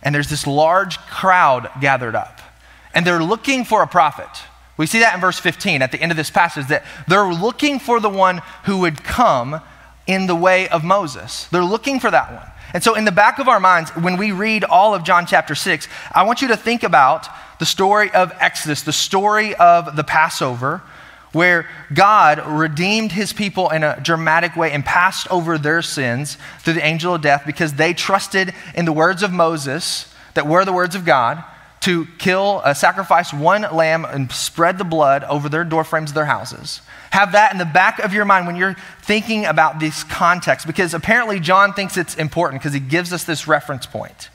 and 0.03 0.15
there's 0.15 0.29
this 0.29 0.47
large 0.47 0.99
crowd 0.99 1.71
gathered 1.81 2.15
up. 2.15 2.41
And 2.95 3.07
they're 3.07 3.23
looking 3.23 3.65
for 3.65 3.83
a 3.83 3.87
prophet. 3.87 4.29
We 4.77 4.87
see 4.87 5.01
that 5.01 5.15
in 5.15 5.21
verse 5.21 5.39
15 5.39 5.83
at 5.83 5.93
the 5.93 6.01
end 6.01 6.13
of 6.13 6.17
this 6.17 6.31
passage 6.31 6.67
that 6.69 6.85
they're 7.09 7.33
looking 7.33 7.79
for 7.79 8.01
the 8.01 8.11
one 8.11 8.43
who 8.65 8.79
would 8.81 9.03
come 9.03 9.61
in 10.07 10.27
the 10.27 10.35
way 10.35 10.69
of 10.69 10.85
Moses. 10.85 11.47
They're 11.49 11.65
looking 11.65 12.01
for 12.01 12.11
that 12.11 12.33
one. 12.33 12.51
And 12.75 12.83
so, 12.83 12.97
in 12.97 13.05
the 13.05 13.13
back 13.13 13.39
of 13.39 13.47
our 13.47 13.61
minds, 13.61 13.91
when 13.93 14.17
we 14.17 14.33
read 14.33 14.65
all 14.65 14.97
of 14.97 15.05
John 15.05 15.27
chapter 15.27 15.55
6, 15.55 15.87
I 16.13 16.25
want 16.25 16.43
you 16.43 16.49
to 16.49 16.57
think 16.57 16.83
about 16.83 17.29
the 17.61 17.65
story 17.65 18.11
of 18.11 18.33
Exodus, 18.41 18.83
the 18.83 18.93
story 18.93 19.55
of 19.55 19.95
the 19.95 20.03
Passover, 20.03 20.83
where 21.33 21.69
God 21.93 22.45
redeemed 22.47 23.13
his 23.13 23.33
people 23.33 23.71
in 23.71 23.85
a 23.85 24.01
dramatic 24.03 24.57
way 24.57 24.73
and 24.73 24.85
passed 24.85 25.29
over 25.31 25.57
their 25.57 25.83
sins 25.83 26.37
through 26.61 26.75
the 26.75 26.85
angel 26.85 27.15
of 27.15 27.23
death 27.23 27.45
because 27.47 27.75
they 27.75 27.95
trusted 27.95 28.53
in 28.75 28.87
the 28.87 28.93
words 28.93 29.23
of 29.23 29.33
Moses 29.33 30.13
that 30.35 30.49
were 30.49 30.65
the 30.65 30.73
words 30.73 30.97
of 30.97 31.05
God 31.05 31.45
to 31.85 32.07
kill, 32.17 32.63
uh, 32.65 32.73
sacrifice 32.73 33.31
one 33.31 33.61
lamb 33.71 34.07
and 34.07 34.33
spread 34.33 34.79
the 34.79 34.85
blood 34.85 35.23
over 35.25 35.51
their 35.51 35.65
doorframes 35.65 36.13
of 36.13 36.15
their 36.15 36.25
houses. 36.25 36.81
Have 37.11 37.33
that 37.33 37.53
in 37.53 37.59
the 37.59 37.67
back 37.67 37.99
of 37.99 38.15
your 38.15 38.25
mind 38.25 38.47
when 38.47 38.57
you're 38.57 38.75
thinking 39.03 39.45
about 39.45 39.81
this 39.81 40.03
context, 40.03 40.67
because 40.67 40.95
apparently 40.95 41.41
John 41.41 41.75
thinks 41.75 41.99
it's 41.99 42.15
important 42.15 42.63
because 42.63 42.73
he 42.73 42.81
gives 42.81 43.13
us 43.13 43.25
this 43.25 43.47
reference 43.47 43.85
point. 43.85 44.31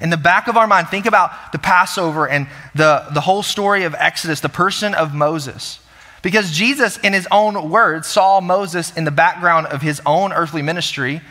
In 0.00 0.10
the 0.10 0.16
back 0.16 0.46
of 0.46 0.56
our 0.56 0.68
mind, 0.68 0.86
think 0.86 1.04
about 1.04 1.50
the 1.50 1.58
Passover 1.58 2.28
and 2.28 2.46
the, 2.76 3.04
the 3.12 3.20
whole 3.20 3.42
story 3.42 3.82
of 3.82 3.96
Exodus, 3.98 4.38
the 4.38 4.48
person 4.48 4.94
of 4.94 5.12
Moses. 5.12 5.80
Because 6.22 6.52
Jesus, 6.52 6.96
in 6.98 7.12
his 7.12 7.26
own 7.32 7.70
words, 7.70 8.06
saw 8.06 8.40
Moses 8.40 8.96
in 8.96 9.02
the 9.02 9.10
background 9.10 9.66
of 9.66 9.82
his 9.82 10.00
own 10.06 10.32
earthly 10.32 10.62
ministry, 10.62 11.22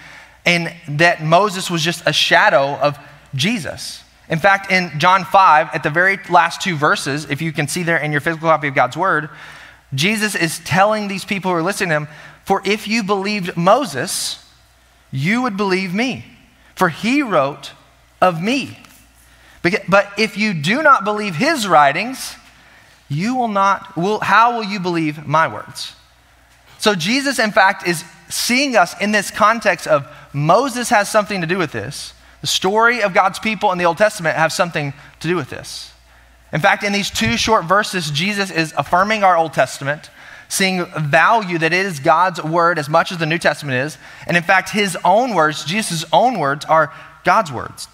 and 0.45 0.73
that 0.89 1.23
Moses 1.23 1.71
was 1.71 1.81
just 1.81 2.03
a 2.05 2.11
shadow 2.11 2.75
of 2.75 2.97
Jesus. 3.33 4.02
In 4.33 4.39
fact, 4.39 4.71
in 4.71 4.91
John 4.97 5.25
5, 5.25 5.69
at 5.75 5.83
the 5.83 5.91
very 5.91 6.17
last 6.27 6.59
two 6.59 6.75
verses, 6.75 7.29
if 7.29 7.39
you 7.39 7.53
can 7.53 7.67
see 7.67 7.83
there 7.83 7.97
in 7.97 8.11
your 8.11 8.19
physical 8.19 8.49
copy 8.49 8.67
of 8.67 8.73
God's 8.73 8.97
word, 8.97 9.29
Jesus 9.93 10.33
is 10.33 10.57
telling 10.57 11.07
these 11.07 11.23
people 11.23 11.51
who 11.51 11.57
are 11.57 11.61
listening 11.61 11.89
to 11.89 11.95
him, 11.97 12.07
For 12.43 12.59
if 12.65 12.87
you 12.87 13.03
believed 13.03 13.55
Moses, 13.55 14.43
you 15.11 15.43
would 15.43 15.55
believe 15.55 15.93
me, 15.93 16.25
for 16.73 16.89
he 16.89 17.21
wrote 17.21 17.73
of 18.23 18.41
me. 18.41 18.79
But 19.61 20.11
if 20.17 20.35
you 20.35 20.55
do 20.55 20.81
not 20.81 21.03
believe 21.03 21.35
his 21.35 21.67
writings, 21.67 22.35
you 23.09 23.35
will 23.35 23.49
not, 23.49 23.95
will, 23.95 24.19
how 24.19 24.55
will 24.55 24.63
you 24.63 24.79
believe 24.79 25.27
my 25.27 25.47
words? 25.47 25.93
So 26.79 26.95
Jesus, 26.95 27.37
in 27.37 27.51
fact, 27.51 27.87
is 27.87 28.03
seeing 28.29 28.75
us 28.75 28.99
in 28.99 29.11
this 29.11 29.29
context 29.29 29.85
of 29.85 30.07
Moses 30.33 30.89
has 30.89 31.07
something 31.07 31.39
to 31.41 31.45
do 31.45 31.59
with 31.59 31.71
this. 31.71 32.15
The 32.43 32.47
story 32.47 33.01
of 33.01 33.13
God's 33.13 33.39
people 33.39 33.71
in 33.71 33.77
the 33.77 33.85
Old 33.85 33.97
Testament 33.97 34.35
have 34.35 34.51
something 34.51 34.91
to 35.21 35.27
do 35.29 35.37
with 35.37 35.49
this. 35.49 35.93
In 36.51 36.59
fact, 36.59 36.83
in 36.83 36.91
these 36.91 37.09
two 37.09 37.37
short 37.37 37.63
verses, 37.63 38.11
Jesus 38.11 38.51
is 38.51 38.73
affirming 38.77 39.23
our 39.23 39.37
Old 39.37 39.53
Testament, 39.53 40.09
seeing 40.49 40.85
value 40.87 41.57
that 41.57 41.71
it 41.71 41.85
is 41.85 42.01
God's 42.01 42.43
word 42.43 42.77
as 42.77 42.89
much 42.89 43.13
as 43.13 43.17
the 43.17 43.25
New 43.25 43.37
Testament 43.37 43.77
is. 43.77 43.97
And 44.27 44.35
in 44.35 44.43
fact, 44.43 44.71
his 44.71 44.97
own 45.05 45.33
words, 45.33 45.63
Jesus' 45.63 46.03
own 46.11 46.37
words, 46.37 46.65
are 46.65 46.93
God's 47.23 47.49
words. 47.49 47.87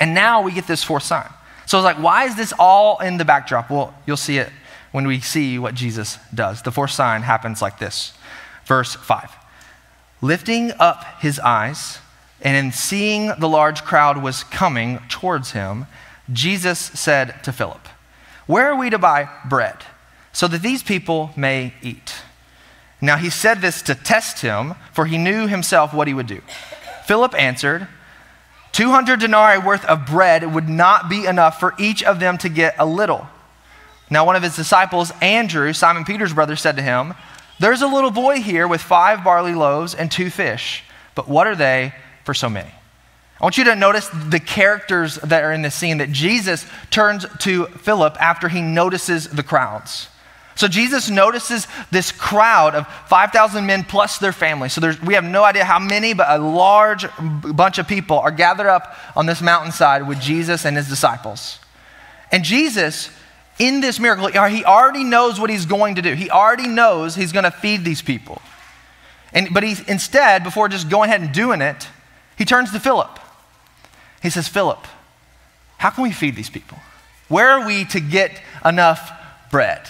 And 0.00 0.14
now 0.14 0.40
we 0.40 0.52
get 0.52 0.66
this 0.66 0.82
fourth 0.82 1.02
sign. 1.02 1.28
So 1.66 1.76
it's 1.76 1.84
like, 1.84 2.02
why 2.02 2.24
is 2.24 2.36
this 2.36 2.54
all 2.58 3.00
in 3.00 3.18
the 3.18 3.24
backdrop? 3.26 3.68
Well, 3.68 3.92
you'll 4.06 4.16
see 4.16 4.38
it 4.38 4.48
when 4.92 5.06
we 5.06 5.20
see 5.20 5.58
what 5.58 5.74
Jesus 5.74 6.16
does. 6.34 6.62
The 6.62 6.72
fourth 6.72 6.92
sign 6.92 7.20
happens 7.20 7.60
like 7.60 7.78
this. 7.78 8.14
Verse 8.64 8.94
5. 8.94 9.30
Lifting 10.22 10.72
up 10.78 11.20
his 11.20 11.38
eyes, 11.38 11.98
and 12.44 12.56
in 12.56 12.72
seeing 12.72 13.32
the 13.38 13.48
large 13.48 13.82
crowd 13.84 14.22
was 14.22 14.44
coming 14.44 15.00
towards 15.08 15.52
him, 15.52 15.86
Jesus 16.30 16.78
said 16.78 17.42
to 17.42 17.52
Philip, 17.52 17.88
Where 18.46 18.70
are 18.70 18.76
we 18.76 18.90
to 18.90 18.98
buy 18.98 19.28
bread 19.48 19.78
so 20.32 20.46
that 20.48 20.62
these 20.62 20.82
people 20.82 21.30
may 21.36 21.72
eat? 21.82 22.16
Now 23.00 23.16
he 23.16 23.30
said 23.30 23.60
this 23.60 23.80
to 23.82 23.94
test 23.94 24.40
him, 24.40 24.74
for 24.92 25.06
he 25.06 25.16
knew 25.16 25.46
himself 25.46 25.94
what 25.94 26.06
he 26.06 26.14
would 26.14 26.26
do. 26.26 26.42
Philip 27.06 27.34
answered, 27.34 27.88
200 28.72 29.20
denarii 29.20 29.58
worth 29.58 29.84
of 29.86 30.04
bread 30.04 30.52
would 30.52 30.68
not 30.68 31.08
be 31.08 31.26
enough 31.26 31.60
for 31.60 31.74
each 31.78 32.02
of 32.02 32.20
them 32.20 32.36
to 32.38 32.48
get 32.48 32.74
a 32.78 32.84
little. 32.84 33.26
Now, 34.10 34.26
one 34.26 34.36
of 34.36 34.42
his 34.42 34.56
disciples, 34.56 35.12
Andrew, 35.22 35.72
Simon 35.72 36.04
Peter's 36.04 36.34
brother, 36.34 36.56
said 36.56 36.76
to 36.76 36.82
him, 36.82 37.14
There's 37.58 37.82
a 37.82 37.86
little 37.86 38.10
boy 38.10 38.40
here 38.40 38.66
with 38.66 38.82
five 38.82 39.24
barley 39.24 39.54
loaves 39.54 39.94
and 39.94 40.10
two 40.10 40.28
fish, 40.28 40.82
but 41.14 41.28
what 41.28 41.46
are 41.46 41.56
they 41.56 41.94
for 42.24 42.34
so 42.34 42.48
many. 42.48 42.70
I 43.40 43.44
want 43.44 43.58
you 43.58 43.64
to 43.64 43.76
notice 43.76 44.08
the 44.08 44.40
characters 44.40 45.16
that 45.16 45.42
are 45.42 45.52
in 45.52 45.62
this 45.62 45.74
scene 45.74 45.98
that 45.98 46.10
Jesus 46.10 46.64
turns 46.90 47.26
to 47.40 47.66
Philip 47.66 48.16
after 48.20 48.48
he 48.48 48.62
notices 48.62 49.28
the 49.28 49.42
crowds. 49.42 50.08
So 50.56 50.68
Jesus 50.68 51.10
notices 51.10 51.66
this 51.90 52.12
crowd 52.12 52.76
of 52.76 52.86
5,000 53.08 53.66
men 53.66 53.82
plus 53.82 54.18
their 54.18 54.32
family. 54.32 54.68
So 54.68 54.92
we 55.04 55.14
have 55.14 55.24
no 55.24 55.42
idea 55.42 55.64
how 55.64 55.80
many, 55.80 56.14
but 56.14 56.28
a 56.30 56.38
large 56.38 57.06
bunch 57.18 57.78
of 57.78 57.88
people 57.88 58.18
are 58.18 58.30
gathered 58.30 58.68
up 58.68 58.96
on 59.16 59.26
this 59.26 59.42
mountainside 59.42 60.06
with 60.06 60.20
Jesus 60.20 60.64
and 60.64 60.76
his 60.76 60.88
disciples. 60.88 61.58
And 62.30 62.44
Jesus, 62.44 63.10
in 63.58 63.80
this 63.80 63.98
miracle, 63.98 64.28
he 64.28 64.64
already 64.64 65.02
knows 65.02 65.40
what 65.40 65.50
he's 65.50 65.66
going 65.66 65.96
to 65.96 66.02
do. 66.02 66.14
He 66.14 66.30
already 66.30 66.68
knows 66.68 67.16
he's 67.16 67.32
going 67.32 67.44
to 67.44 67.50
feed 67.50 67.84
these 67.84 68.00
people. 68.00 68.40
And, 69.32 69.52
but 69.52 69.64
he 69.64 69.74
instead, 69.88 70.44
before 70.44 70.68
just 70.68 70.88
going 70.88 71.10
ahead 71.10 71.20
and 71.20 71.32
doing 71.32 71.60
it, 71.60 71.88
he 72.36 72.44
turns 72.44 72.72
to 72.72 72.80
Philip. 72.80 73.18
He 74.22 74.30
says, 74.30 74.48
Philip, 74.48 74.86
how 75.78 75.90
can 75.90 76.02
we 76.02 76.12
feed 76.12 76.36
these 76.36 76.50
people? 76.50 76.78
Where 77.28 77.50
are 77.50 77.66
we 77.66 77.84
to 77.86 78.00
get 78.00 78.40
enough 78.64 79.12
bread? 79.50 79.86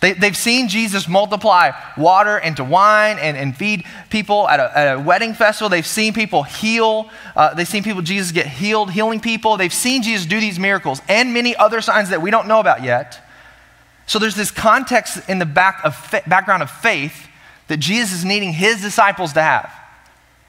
They, 0.00 0.14
have 0.14 0.36
seen 0.36 0.68
Jesus 0.68 1.06
multiply 1.06 1.72
water 1.98 2.38
into 2.38 2.64
wine 2.64 3.18
and, 3.18 3.36
and 3.36 3.54
feed 3.54 3.84
people 4.08 4.48
at 4.48 4.58
a, 4.58 4.78
at 4.78 4.96
a, 4.96 5.00
wedding 5.00 5.34
festival. 5.34 5.68
They've 5.68 5.86
seen 5.86 6.14
people 6.14 6.42
heal. 6.42 7.10
Uh, 7.36 7.52
they've 7.52 7.68
seen 7.68 7.82
people, 7.82 8.00
Jesus 8.00 8.32
get 8.32 8.46
healed, 8.46 8.92
healing 8.92 9.20
people. 9.20 9.58
They've 9.58 9.72
seen 9.72 10.02
Jesus 10.02 10.26
do 10.26 10.40
these 10.40 10.58
miracles 10.58 11.02
and 11.06 11.34
many 11.34 11.54
other 11.54 11.82
signs 11.82 12.08
that 12.10 12.22
we 12.22 12.30
don't 12.30 12.48
know 12.48 12.60
about 12.60 12.82
yet. 12.82 13.20
So 14.06 14.18
there's 14.18 14.36
this 14.36 14.50
context 14.50 15.28
in 15.28 15.38
the 15.38 15.46
back 15.46 15.82
of 15.84 15.94
background 16.26 16.62
of 16.62 16.70
faith 16.70 17.28
that 17.68 17.76
Jesus 17.76 18.20
is 18.20 18.24
needing 18.24 18.54
his 18.54 18.80
disciples 18.80 19.34
to 19.34 19.42
have. 19.42 19.70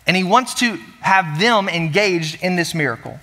And 0.08 0.18
he 0.18 0.24
wants 0.24 0.56
to 0.56 0.78
have 1.02 1.40
them 1.40 1.70
engaged 1.70 2.44
in 2.44 2.56
this 2.56 2.74
miracle. 2.74 3.20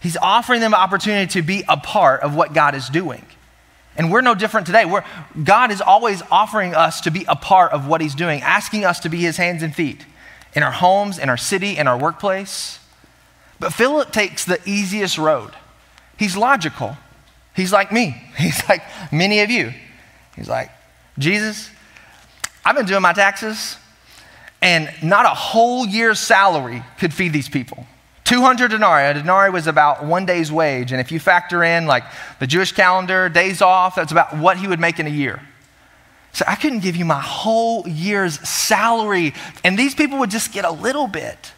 He's 0.00 0.16
offering 0.16 0.60
them 0.60 0.74
an 0.74 0.80
opportunity 0.80 1.30
to 1.34 1.42
be 1.42 1.64
a 1.68 1.76
part 1.76 2.22
of 2.22 2.34
what 2.34 2.54
God 2.54 2.74
is 2.74 2.88
doing. 2.88 3.24
And 3.96 4.10
we're 4.10 4.22
no 4.22 4.34
different 4.34 4.66
today. 4.66 4.84
We're, 4.84 5.04
God 5.44 5.70
is 5.70 5.80
always 5.80 6.22
offering 6.30 6.74
us 6.74 7.02
to 7.02 7.10
be 7.10 7.24
a 7.28 7.36
part 7.36 7.72
of 7.72 7.86
what 7.86 8.00
He's 8.00 8.14
doing, 8.14 8.40
asking 8.40 8.84
us 8.84 9.00
to 9.00 9.08
be 9.08 9.18
His 9.18 9.36
hands 9.36 9.62
and 9.62 9.74
feet 9.74 10.06
in 10.54 10.62
our 10.62 10.72
homes, 10.72 11.18
in 11.18 11.28
our 11.28 11.36
city, 11.36 11.76
in 11.76 11.86
our 11.86 11.98
workplace. 11.98 12.78
But 13.60 13.72
Philip 13.72 14.10
takes 14.12 14.44
the 14.44 14.58
easiest 14.66 15.18
road. 15.18 15.52
He's 16.18 16.36
logical. 16.36 16.96
He's 17.54 17.72
like 17.72 17.92
me, 17.92 18.20
he's 18.38 18.66
like 18.68 18.82
many 19.12 19.40
of 19.40 19.50
you. 19.50 19.72
He's 20.34 20.48
like, 20.48 20.70
Jesus, 21.18 21.70
I've 22.64 22.74
been 22.74 22.86
doing 22.86 23.02
my 23.02 23.12
taxes 23.12 23.76
and 24.62 24.90
not 25.02 25.26
a 25.26 25.30
whole 25.30 25.86
year's 25.86 26.20
salary 26.20 26.82
could 26.98 27.12
feed 27.12 27.32
these 27.32 27.48
people. 27.48 27.84
200 28.24 28.70
denarii. 28.70 29.10
A 29.10 29.14
denarii 29.14 29.50
was 29.50 29.66
about 29.66 30.04
one 30.04 30.24
day's 30.24 30.50
wage. 30.50 30.92
And 30.92 31.00
if 31.00 31.10
you 31.10 31.18
factor 31.18 31.64
in 31.64 31.86
like 31.86 32.04
the 32.38 32.46
Jewish 32.46 32.72
calendar, 32.72 33.28
days 33.28 33.60
off, 33.60 33.96
that's 33.96 34.12
about 34.12 34.38
what 34.38 34.56
he 34.56 34.68
would 34.68 34.80
make 34.80 35.00
in 35.00 35.06
a 35.06 35.10
year. 35.10 35.42
So 36.32 36.44
I 36.48 36.54
couldn't 36.54 36.78
give 36.80 36.96
you 36.96 37.04
my 37.04 37.20
whole 37.20 37.86
year's 37.86 38.38
salary. 38.48 39.34
And 39.64 39.78
these 39.78 39.94
people 39.94 40.18
would 40.20 40.30
just 40.30 40.52
get 40.52 40.64
a 40.64 40.70
little 40.70 41.08
bit. 41.08 41.52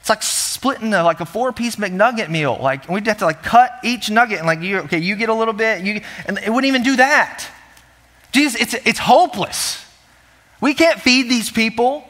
It's 0.00 0.08
like 0.08 0.22
splitting 0.22 0.94
a, 0.94 1.02
like 1.02 1.20
a 1.20 1.26
four-piece 1.26 1.76
McNugget 1.76 2.28
meal. 2.28 2.58
Like 2.60 2.88
we'd 2.88 3.06
have 3.06 3.18
to 3.18 3.24
like 3.24 3.42
cut 3.42 3.72
each 3.82 4.10
nugget 4.10 4.38
and 4.38 4.46
like 4.46 4.60
you, 4.60 4.78
okay, 4.80 4.98
you 4.98 5.16
get 5.16 5.28
a 5.30 5.34
little 5.34 5.54
bit, 5.54 5.82
you, 5.82 6.02
and 6.26 6.38
it 6.38 6.50
wouldn't 6.50 6.68
even 6.68 6.82
do 6.82 6.96
that. 6.96 7.46
Jesus, 8.30 8.60
it's, 8.60 8.74
it's 8.86 8.98
hopeless. 8.98 9.84
We 10.60 10.74
can't 10.74 11.00
feed 11.00 11.28
these 11.28 11.50
people. 11.50 12.04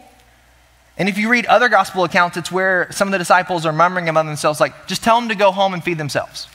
And 1.01 1.09
if 1.09 1.17
you 1.17 1.31
read 1.31 1.47
other 1.47 1.71
gospel 1.71 2.05
accounts, 2.05 2.37
it's 2.37 2.53
where 2.53 2.87
some 2.93 3.09
of 3.09 3.13
the 3.13 3.17
disciples 3.17 3.65
are 3.65 3.73
murmuring 3.73 4.11
among 4.11 4.27
themselves, 4.27 4.61
like, 4.61 4.87
just 4.87 5.03
tell 5.03 5.19
them 5.19 5.31
to 5.31 5.35
go 5.35 5.51
home 5.51 5.73
and 5.73 5.83
feed 5.83 5.97
themselves. 5.97 6.47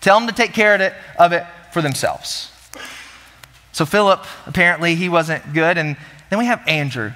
Tell 0.00 0.16
them 0.16 0.28
to 0.28 0.32
take 0.34 0.52
care 0.52 0.76
of 0.76 0.80
it, 0.80 0.94
of 1.18 1.32
it 1.32 1.44
for 1.72 1.82
themselves. 1.82 2.52
So 3.72 3.84
Philip, 3.84 4.24
apparently, 4.46 4.94
he 4.94 5.08
wasn't 5.08 5.52
good. 5.52 5.76
And 5.76 5.96
then 6.30 6.38
we 6.38 6.46
have 6.46 6.62
Andrew. 6.68 7.10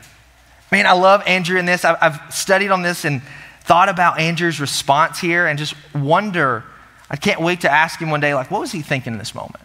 Man, 0.72 0.84
I 0.84 0.94
love 0.94 1.22
Andrew 1.28 1.60
in 1.60 1.64
this. 1.64 1.84
I've, 1.84 1.96
I've 2.00 2.34
studied 2.34 2.72
on 2.72 2.82
this 2.82 3.04
and 3.04 3.22
thought 3.60 3.88
about 3.88 4.18
Andrew's 4.18 4.58
response 4.58 5.20
here 5.20 5.46
and 5.46 5.56
just 5.56 5.74
wonder. 5.94 6.64
I 7.08 7.14
can't 7.14 7.40
wait 7.40 7.60
to 7.60 7.70
ask 7.70 8.00
him 8.00 8.10
one 8.10 8.18
day, 8.18 8.34
like, 8.34 8.50
what 8.50 8.60
was 8.60 8.72
he 8.72 8.82
thinking 8.82 9.12
in 9.12 9.20
this 9.20 9.32
moment? 9.32 9.62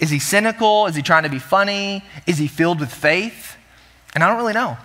Is 0.00 0.10
he 0.10 0.18
cynical? 0.18 0.86
Is 0.86 0.96
he 0.96 1.02
trying 1.02 1.22
to 1.22 1.28
be 1.28 1.38
funny? 1.38 2.04
Is 2.26 2.36
he 2.36 2.48
filled 2.48 2.80
with 2.80 2.92
faith? 2.92 3.56
And 4.12 4.24
I 4.24 4.28
don't 4.28 4.38
really 4.38 4.54
know. 4.54 4.76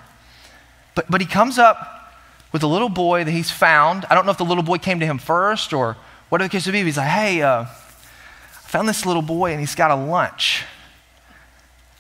But, 0.98 1.12
but 1.12 1.22
he 1.22 1.28
comes 1.28 1.60
up 1.60 2.12
with 2.52 2.64
a 2.64 2.68
little 2.68 2.90
boy 2.90 3.24
that 3.24 3.30
he's 3.30 3.52
found. 3.52 4.06
I 4.10 4.16
don't 4.16 4.26
know 4.26 4.32
if 4.32 4.40
the 4.40 4.46
little 4.46 4.64
boy 4.64 4.80
came 4.80 5.00
to 5.00 5.06
him 5.06 5.20
first 5.20 5.72
or 5.72 5.96
what 6.30 6.42
the 6.42 6.50
case 6.50 6.66
would 6.66 6.72
be. 6.72 6.82
He's 6.82 6.98
like, 6.98 7.08
hey, 7.08 7.44
uh, 7.44 7.66
I 7.66 7.68
found 8.68 8.90
this 8.90 9.06
little 9.06 9.22
boy 9.22 9.52
and 9.52 9.60
he's 9.60 9.76
got 9.76 9.92
a 9.92 9.96
lunch. 9.96 10.64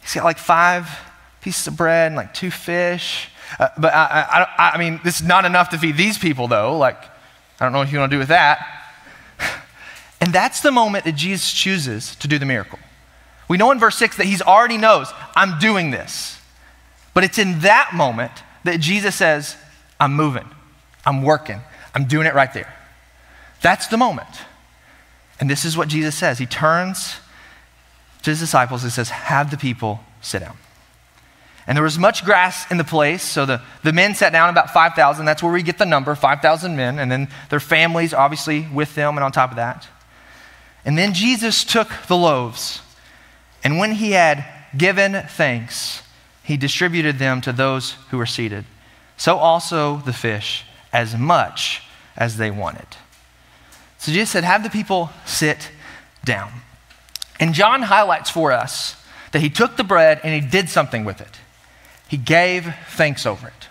He's 0.01 0.15
got 0.15 0.23
like 0.23 0.39
five 0.39 0.89
pieces 1.41 1.67
of 1.67 1.77
bread 1.77 2.07
and 2.07 2.15
like 2.15 2.33
two 2.33 2.49
fish. 2.49 3.29
Uh, 3.59 3.69
but 3.77 3.93
I, 3.93 4.47
I, 4.57 4.71
I 4.71 4.77
mean, 4.79 4.99
this 5.03 5.21
is 5.21 5.27
not 5.27 5.45
enough 5.45 5.69
to 5.69 5.77
feed 5.77 5.95
these 5.95 6.17
people, 6.17 6.47
though. 6.47 6.75
Like, 6.75 6.99
I 7.59 7.65
don't 7.65 7.73
know 7.73 7.79
what 7.79 7.91
you 7.91 7.99
want 7.99 8.09
to 8.09 8.15
do 8.15 8.19
with 8.19 8.29
that. 8.29 8.65
And 10.19 10.33
that's 10.33 10.61
the 10.61 10.71
moment 10.71 11.05
that 11.05 11.11
Jesus 11.11 11.53
chooses 11.53 12.15
to 12.15 12.27
do 12.27 12.39
the 12.39 12.45
miracle. 12.47 12.79
We 13.47 13.57
know 13.57 13.69
in 13.69 13.77
verse 13.77 13.95
6 13.97 14.17
that 14.17 14.25
he's 14.25 14.41
already 14.41 14.79
knows, 14.79 15.13
I'm 15.35 15.59
doing 15.59 15.91
this. 15.91 16.41
But 17.13 17.23
it's 17.23 17.37
in 17.37 17.59
that 17.59 17.91
moment 17.93 18.31
that 18.63 18.79
Jesus 18.79 19.15
says, 19.15 19.55
I'm 19.99 20.13
moving, 20.13 20.47
I'm 21.05 21.23
working, 21.23 21.61
I'm 21.93 22.05
doing 22.05 22.27
it 22.27 22.33
right 22.33 22.53
there. 22.53 22.73
That's 23.61 23.87
the 23.87 23.97
moment. 23.97 24.29
And 25.39 25.49
this 25.49 25.65
is 25.65 25.77
what 25.77 25.87
Jesus 25.87 26.15
says. 26.15 26.39
He 26.39 26.45
turns 26.45 27.17
to 28.23 28.31
his 28.31 28.39
disciples 28.39 28.83
and 28.83 28.91
says, 28.91 29.09
Have 29.09 29.51
the 29.51 29.57
people 29.57 29.99
sit 30.21 30.39
down. 30.39 30.57
And 31.67 31.75
there 31.75 31.83
was 31.83 31.99
much 31.99 32.23
grass 32.23 32.69
in 32.71 32.77
the 32.77 32.85
place, 32.85 33.21
so 33.21 33.45
the, 33.45 33.61
the 33.83 33.91
men 33.91 34.15
sat 34.15 34.31
down, 34.31 34.49
about 34.49 34.71
5,000. 34.71 35.25
That's 35.25 35.43
where 35.43 35.51
we 35.51 35.63
get 35.63 35.77
the 35.77 35.85
number 35.85 36.15
5,000 36.15 36.77
men, 36.77 36.97
and 36.97 37.11
then 37.11 37.27
their 37.49 37.59
families, 37.59 38.13
obviously, 38.13 38.65
with 38.73 38.95
them, 38.95 39.17
and 39.17 39.23
on 39.23 39.33
top 39.33 39.49
of 39.49 39.57
that. 39.57 39.85
And 40.85 40.97
then 40.97 41.13
Jesus 41.13 41.65
took 41.65 41.89
the 42.07 42.15
loaves, 42.15 42.81
and 43.65 43.77
when 43.77 43.91
he 43.91 44.11
had 44.11 44.45
given 44.77 45.23
thanks, 45.27 46.03
he 46.47 46.55
distributed 46.55 47.19
them 47.19 47.41
to 47.41 47.51
those 47.51 47.91
who 48.09 48.17
were 48.17 48.25
seated. 48.25 48.63
So 49.17 49.35
also 49.35 49.97
the 49.97 50.13
fish, 50.13 50.63
as 50.93 51.13
much 51.13 51.81
as 52.15 52.37
they 52.37 52.49
wanted. 52.49 52.87
So 53.97 54.13
Jesus 54.13 54.29
said, 54.29 54.45
Have 54.45 54.63
the 54.63 54.69
people 54.69 55.09
sit 55.25 55.71
down. 56.23 56.49
And 57.37 57.53
John 57.53 57.81
highlights 57.81 58.29
for 58.29 58.53
us 58.53 58.95
that 59.33 59.41
he 59.41 59.49
took 59.49 59.75
the 59.75 59.83
bread 59.83 60.21
and 60.23 60.33
he 60.33 60.49
did 60.49 60.69
something 60.69 61.03
with 61.03 61.19
it. 61.19 61.37
He 62.07 62.15
gave 62.15 62.73
thanks 62.91 63.25
over 63.25 63.47
it. 63.49 63.67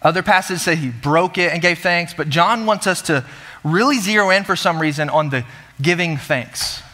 Other 0.00 0.22
passages 0.22 0.62
say 0.62 0.76
he 0.76 0.90
broke 0.90 1.38
it 1.38 1.52
and 1.52 1.60
gave 1.60 1.80
thanks, 1.80 2.14
but 2.14 2.28
John 2.28 2.66
wants 2.66 2.86
us 2.86 3.02
to 3.02 3.24
really 3.64 3.98
zero 3.98 4.30
in 4.30 4.44
for 4.44 4.54
some 4.54 4.80
reason 4.80 5.10
on 5.10 5.30
the 5.30 5.44
giving 5.80 6.16
thanks. 6.16 6.84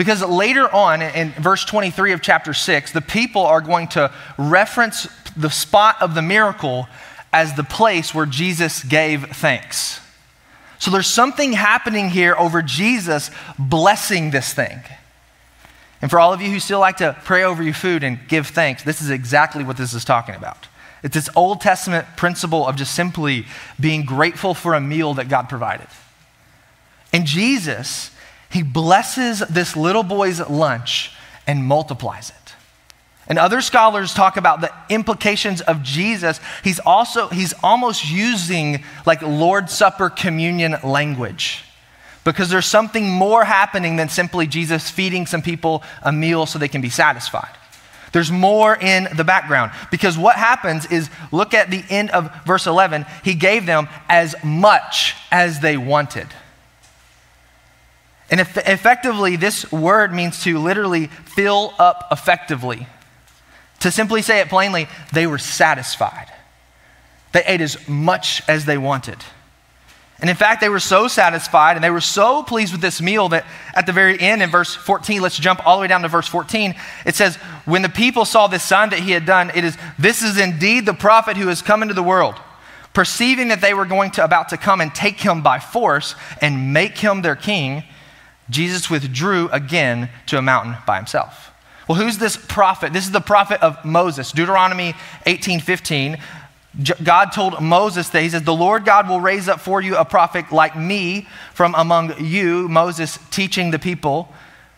Because 0.00 0.22
later 0.22 0.66
on 0.74 1.02
in 1.02 1.32
verse 1.32 1.62
23 1.62 2.12
of 2.12 2.22
chapter 2.22 2.54
6, 2.54 2.92
the 2.92 3.02
people 3.02 3.42
are 3.42 3.60
going 3.60 3.86
to 3.88 4.10
reference 4.38 5.06
the 5.36 5.50
spot 5.50 6.00
of 6.00 6.14
the 6.14 6.22
miracle 6.22 6.88
as 7.34 7.52
the 7.52 7.64
place 7.64 8.14
where 8.14 8.24
Jesus 8.24 8.82
gave 8.82 9.26
thanks. 9.36 10.00
So 10.78 10.90
there's 10.90 11.06
something 11.06 11.52
happening 11.52 12.08
here 12.08 12.34
over 12.38 12.62
Jesus 12.62 13.30
blessing 13.58 14.30
this 14.30 14.54
thing. 14.54 14.80
And 16.00 16.10
for 16.10 16.18
all 16.18 16.32
of 16.32 16.40
you 16.40 16.48
who 16.48 16.60
still 16.60 16.80
like 16.80 16.96
to 16.96 17.14
pray 17.26 17.44
over 17.44 17.62
your 17.62 17.74
food 17.74 18.02
and 18.02 18.26
give 18.26 18.46
thanks, 18.46 18.82
this 18.82 19.02
is 19.02 19.10
exactly 19.10 19.64
what 19.64 19.76
this 19.76 19.92
is 19.92 20.06
talking 20.06 20.34
about. 20.34 20.66
It's 21.02 21.14
this 21.14 21.28
Old 21.36 21.60
Testament 21.60 22.06
principle 22.16 22.66
of 22.66 22.74
just 22.74 22.94
simply 22.94 23.44
being 23.78 24.06
grateful 24.06 24.54
for 24.54 24.72
a 24.72 24.80
meal 24.80 25.12
that 25.12 25.28
God 25.28 25.50
provided. 25.50 25.88
And 27.12 27.26
Jesus, 27.26 28.12
he 28.50 28.62
blesses 28.62 29.40
this 29.40 29.76
little 29.76 30.02
boy's 30.02 30.40
lunch 30.40 31.12
and 31.46 31.64
multiplies 31.64 32.30
it. 32.30 32.54
And 33.26 33.38
other 33.38 33.60
scholars 33.60 34.12
talk 34.12 34.36
about 34.36 34.60
the 34.60 34.72
implications 34.88 35.60
of 35.60 35.84
Jesus. 35.84 36.40
He's 36.64 36.80
also, 36.80 37.28
he's 37.28 37.54
almost 37.62 38.10
using 38.10 38.82
like 39.06 39.22
Lord's 39.22 39.72
Supper 39.72 40.10
communion 40.10 40.76
language 40.82 41.64
because 42.24 42.50
there's 42.50 42.66
something 42.66 43.08
more 43.08 43.44
happening 43.44 43.94
than 43.96 44.08
simply 44.08 44.48
Jesus 44.48 44.90
feeding 44.90 45.26
some 45.26 45.42
people 45.42 45.84
a 46.02 46.10
meal 46.10 46.44
so 46.44 46.58
they 46.58 46.68
can 46.68 46.80
be 46.80 46.90
satisfied. 46.90 47.56
There's 48.12 48.32
more 48.32 48.76
in 48.76 49.08
the 49.16 49.22
background 49.22 49.70
because 49.92 50.18
what 50.18 50.34
happens 50.34 50.86
is 50.86 51.08
look 51.30 51.54
at 51.54 51.70
the 51.70 51.84
end 51.88 52.10
of 52.10 52.34
verse 52.44 52.66
11. 52.66 53.06
He 53.22 53.34
gave 53.34 53.64
them 53.64 53.88
as 54.08 54.34
much 54.42 55.14
as 55.30 55.60
they 55.60 55.76
wanted. 55.76 56.26
And 58.30 58.40
if, 58.40 58.56
effectively, 58.56 59.36
this 59.36 59.70
word 59.72 60.14
means 60.14 60.42
to 60.44 60.58
literally 60.58 61.08
fill 61.08 61.74
up 61.78 62.06
effectively. 62.12 62.86
To 63.80 63.90
simply 63.90 64.22
say 64.22 64.40
it 64.40 64.48
plainly, 64.48 64.88
they 65.12 65.26
were 65.26 65.38
satisfied. 65.38 66.32
They 67.32 67.42
ate 67.44 67.60
as 67.60 67.88
much 67.88 68.42
as 68.48 68.64
they 68.64 68.78
wanted. 68.78 69.18
And 70.20 70.28
in 70.28 70.36
fact, 70.36 70.60
they 70.60 70.68
were 70.68 70.80
so 70.80 71.08
satisfied 71.08 71.76
and 71.76 71.84
they 71.84 71.90
were 71.90 72.00
so 72.00 72.42
pleased 72.42 72.72
with 72.72 72.82
this 72.82 73.00
meal 73.00 73.30
that 73.30 73.46
at 73.74 73.86
the 73.86 73.92
very 73.92 74.20
end, 74.20 74.42
in 74.42 74.50
verse 74.50 74.74
14, 74.74 75.22
let's 75.22 75.38
jump 75.38 75.66
all 75.66 75.76
the 75.76 75.80
way 75.80 75.86
down 75.88 76.02
to 76.02 76.08
verse 76.08 76.28
14. 76.28 76.74
It 77.06 77.14
says, 77.14 77.36
When 77.64 77.80
the 77.80 77.88
people 77.88 78.26
saw 78.26 78.46
this 78.46 78.62
sign 78.62 78.90
that 78.90 78.98
he 78.98 79.12
had 79.12 79.24
done, 79.24 79.50
it 79.54 79.64
is, 79.64 79.78
This 79.98 80.22
is 80.22 80.38
indeed 80.38 80.84
the 80.84 80.92
prophet 80.92 81.38
who 81.38 81.48
has 81.48 81.62
come 81.62 81.80
into 81.82 81.94
the 81.94 82.02
world. 82.02 82.34
Perceiving 82.92 83.48
that 83.48 83.62
they 83.62 83.72
were 83.72 83.86
going 83.86 84.10
to 84.12 84.24
about 84.24 84.50
to 84.50 84.58
come 84.58 84.82
and 84.82 84.94
take 84.94 85.20
him 85.20 85.42
by 85.42 85.58
force 85.58 86.14
and 86.42 86.74
make 86.74 86.98
him 86.98 87.22
their 87.22 87.36
king, 87.36 87.84
Jesus 88.50 88.90
withdrew 88.90 89.48
again 89.50 90.10
to 90.26 90.38
a 90.38 90.42
mountain 90.42 90.76
by 90.86 90.96
himself. 90.96 91.52
Well, 91.88 91.98
who's 91.98 92.18
this 92.18 92.36
prophet? 92.36 92.92
This 92.92 93.06
is 93.06 93.12
the 93.12 93.20
prophet 93.20 93.62
of 93.62 93.84
Moses. 93.84 94.32
Deuteronomy 94.32 94.94
18 95.26 95.60
15. 95.60 96.18
God 97.02 97.32
told 97.32 97.60
Moses 97.60 98.10
that 98.10 98.22
he 98.22 98.28
says, 98.28 98.42
The 98.42 98.54
Lord 98.54 98.84
God 98.84 99.08
will 99.08 99.20
raise 99.20 99.48
up 99.48 99.60
for 99.60 99.80
you 99.80 99.96
a 99.96 100.04
prophet 100.04 100.52
like 100.52 100.76
me 100.76 101.26
from 101.52 101.74
among 101.74 102.24
you, 102.24 102.68
Moses 102.68 103.18
teaching 103.30 103.72
the 103.72 103.78
people, 103.78 104.32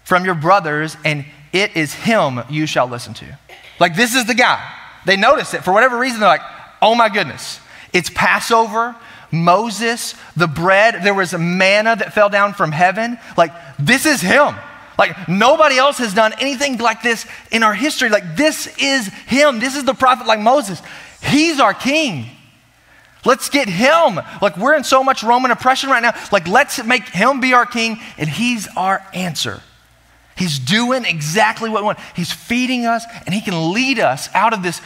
from 0.04 0.24
your 0.24 0.34
brothers, 0.34 0.96
and 1.04 1.26
it 1.52 1.76
is 1.76 1.92
him 1.92 2.40
you 2.48 2.64
shall 2.66 2.86
listen 2.86 3.12
to. 3.14 3.38
Like, 3.78 3.94
this 3.94 4.14
is 4.14 4.24
the 4.24 4.34
guy. 4.34 4.72
They 5.04 5.16
notice 5.16 5.52
it. 5.52 5.64
For 5.64 5.72
whatever 5.72 5.98
reason, 5.98 6.20
they're 6.20 6.28
like, 6.28 6.40
Oh 6.82 6.96
my 6.96 7.08
goodness. 7.08 7.60
It's 7.92 8.10
Passover. 8.10 8.96
Moses, 9.32 10.14
the 10.36 10.46
bread, 10.46 11.02
there 11.02 11.14
was 11.14 11.32
a 11.32 11.38
manna 11.38 11.96
that 11.96 12.12
fell 12.12 12.28
down 12.28 12.52
from 12.52 12.70
heaven. 12.70 13.18
Like, 13.36 13.52
this 13.78 14.06
is 14.06 14.20
him. 14.20 14.54
Like 14.98 15.28
nobody 15.28 15.78
else 15.78 15.98
has 15.98 16.14
done 16.14 16.32
anything 16.38 16.78
like 16.78 17.02
this 17.02 17.26
in 17.50 17.62
our 17.62 17.74
history. 17.74 18.08
Like 18.08 18.36
this 18.36 18.72
is 18.78 19.08
him. 19.26 19.58
This 19.58 19.74
is 19.76 19.84
the 19.84 19.94
prophet 19.94 20.26
like 20.26 20.38
Moses. 20.40 20.80
He's 21.22 21.60
our 21.60 21.74
king. 21.74 22.26
Let's 23.24 23.48
get 23.48 23.68
him. 23.68 24.20
Like 24.40 24.56
we're 24.56 24.74
in 24.74 24.84
so 24.84 25.02
much 25.02 25.22
Roman 25.22 25.50
oppression 25.50 25.90
right 25.90 26.02
now. 26.02 26.12
Like 26.30 26.46
let's 26.46 26.84
make 26.84 27.08
him 27.08 27.40
be 27.40 27.52
our 27.52 27.66
king 27.66 28.00
and 28.18 28.28
he's 28.28 28.68
our 28.76 29.04
answer. 29.14 29.60
He's 30.36 30.58
doing 30.58 31.04
exactly 31.04 31.70
what 31.70 31.82
we 31.82 31.86
want. 31.86 31.98
He's 32.16 32.32
feeding 32.32 32.86
us 32.86 33.04
and 33.26 33.34
he 33.34 33.40
can 33.40 33.72
lead 33.72 33.98
us 33.98 34.28
out 34.34 34.52
of 34.52 34.62
this 34.62 34.80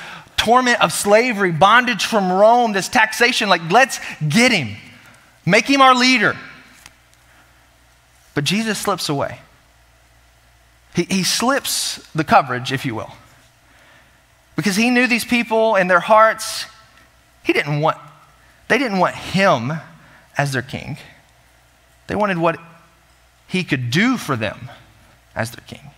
torment 0.46 0.80
of 0.80 0.92
slavery, 0.92 1.50
bondage 1.50 2.04
from 2.04 2.30
Rome, 2.30 2.72
this 2.72 2.88
taxation. 2.88 3.48
Like 3.48 3.68
let's 3.68 3.98
get 4.26 4.52
him. 4.52 4.76
Make 5.44 5.68
him 5.68 5.80
our 5.80 5.94
leader. 5.94 6.36
But 8.32 8.44
Jesus 8.44 8.78
slips 8.78 9.08
away. 9.08 9.40
He, 10.94 11.02
he 11.02 11.24
slips 11.24 11.96
the 12.14 12.22
coverage, 12.22 12.70
if 12.70 12.86
you 12.86 12.94
will. 12.94 13.10
Because 14.54 14.76
he 14.76 14.88
knew 14.88 15.08
these 15.08 15.24
people 15.24 15.74
and 15.74 15.90
their 15.90 16.00
hearts, 16.00 16.66
he 17.42 17.52
didn't 17.52 17.80
want, 17.80 17.96
they 18.68 18.78
didn't 18.78 18.98
want 18.98 19.16
him 19.16 19.72
as 20.38 20.52
their 20.52 20.62
king. 20.62 20.96
They 22.06 22.14
wanted 22.14 22.38
what 22.38 22.56
he 23.48 23.64
could 23.64 23.90
do 23.90 24.16
for 24.16 24.36
them 24.36 24.70
as 25.34 25.50
their 25.50 25.64
king. 25.66 25.90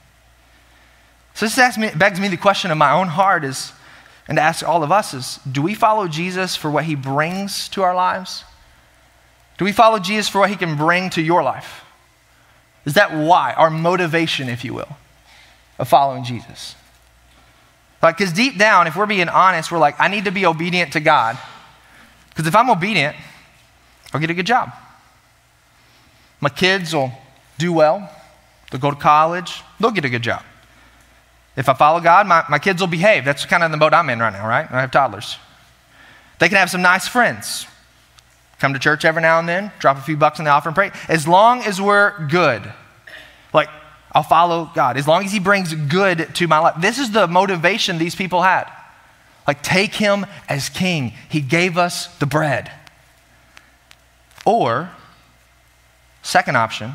So 1.34 1.46
this 1.46 1.76
me, 1.76 1.90
begs 1.94 2.18
me 2.18 2.28
the 2.28 2.38
question 2.38 2.70
of 2.70 2.78
my 2.78 2.92
own 2.92 3.08
heart 3.08 3.44
is, 3.44 3.72
and 4.28 4.36
to 4.36 4.42
ask 4.42 4.66
all 4.66 4.82
of 4.82 4.92
us 4.92 5.14
is, 5.14 5.40
do 5.50 5.62
we 5.62 5.74
follow 5.74 6.06
Jesus 6.06 6.54
for 6.54 6.70
what 6.70 6.84
he 6.84 6.94
brings 6.94 7.68
to 7.70 7.82
our 7.82 7.94
lives? 7.94 8.44
Do 9.56 9.64
we 9.64 9.72
follow 9.72 9.98
Jesus 9.98 10.28
for 10.28 10.38
what 10.38 10.50
he 10.50 10.56
can 10.56 10.76
bring 10.76 11.10
to 11.10 11.22
your 11.22 11.42
life? 11.42 11.82
Is 12.84 12.94
that 12.94 13.12
why? 13.12 13.54
Our 13.54 13.70
motivation, 13.70 14.48
if 14.48 14.64
you 14.64 14.74
will, 14.74 14.96
of 15.78 15.88
following 15.88 16.24
Jesus. 16.24 16.76
Like, 18.02 18.18
because 18.18 18.32
deep 18.32 18.58
down, 18.58 18.86
if 18.86 18.94
we're 18.94 19.06
being 19.06 19.28
honest, 19.28 19.72
we're 19.72 19.78
like, 19.78 19.98
I 19.98 20.08
need 20.08 20.26
to 20.26 20.30
be 20.30 20.46
obedient 20.46 20.92
to 20.92 21.00
God. 21.00 21.36
Because 22.28 22.46
if 22.46 22.54
I'm 22.54 22.70
obedient, 22.70 23.16
I'll 24.12 24.20
get 24.20 24.30
a 24.30 24.34
good 24.34 24.46
job. 24.46 24.72
My 26.40 26.48
kids 26.48 26.94
will 26.94 27.12
do 27.58 27.72
well, 27.72 28.08
they'll 28.70 28.80
go 28.80 28.90
to 28.90 28.96
college, 28.96 29.62
they'll 29.80 29.90
get 29.90 30.04
a 30.04 30.08
good 30.08 30.22
job. 30.22 30.44
If 31.58 31.68
I 31.68 31.74
follow 31.74 31.98
God, 31.98 32.28
my, 32.28 32.44
my 32.48 32.60
kids 32.60 32.80
will 32.80 32.86
behave. 32.86 33.24
That's 33.24 33.44
kind 33.44 33.64
of 33.64 33.72
the 33.72 33.76
boat 33.76 33.92
I'm 33.92 34.08
in 34.10 34.20
right 34.20 34.32
now, 34.32 34.46
right? 34.46 34.70
I 34.70 34.80
have 34.80 34.92
toddlers. 34.92 35.38
They 36.38 36.48
can 36.48 36.56
have 36.56 36.70
some 36.70 36.82
nice 36.82 37.08
friends. 37.08 37.66
Come 38.60 38.74
to 38.74 38.78
church 38.78 39.04
every 39.04 39.22
now 39.22 39.40
and 39.40 39.48
then, 39.48 39.72
drop 39.80 39.96
a 39.96 40.00
few 40.00 40.16
bucks 40.16 40.38
in 40.38 40.44
the 40.44 40.52
offering, 40.52 40.76
pray. 40.76 40.92
As 41.08 41.26
long 41.26 41.62
as 41.62 41.80
we're 41.80 42.28
good, 42.28 42.62
like 43.52 43.68
I'll 44.12 44.22
follow 44.22 44.70
God. 44.72 44.96
As 44.96 45.08
long 45.08 45.24
as 45.24 45.32
He 45.32 45.40
brings 45.40 45.74
good 45.74 46.32
to 46.36 46.46
my 46.46 46.60
life. 46.60 46.80
This 46.80 47.00
is 47.00 47.10
the 47.10 47.26
motivation 47.26 47.98
these 47.98 48.14
people 48.14 48.42
had. 48.42 48.70
Like, 49.44 49.60
take 49.60 49.94
Him 49.94 50.26
as 50.48 50.68
King. 50.68 51.12
He 51.28 51.40
gave 51.40 51.76
us 51.76 52.06
the 52.18 52.26
bread. 52.26 52.70
Or, 54.46 54.90
second 56.22 56.56
option, 56.56 56.92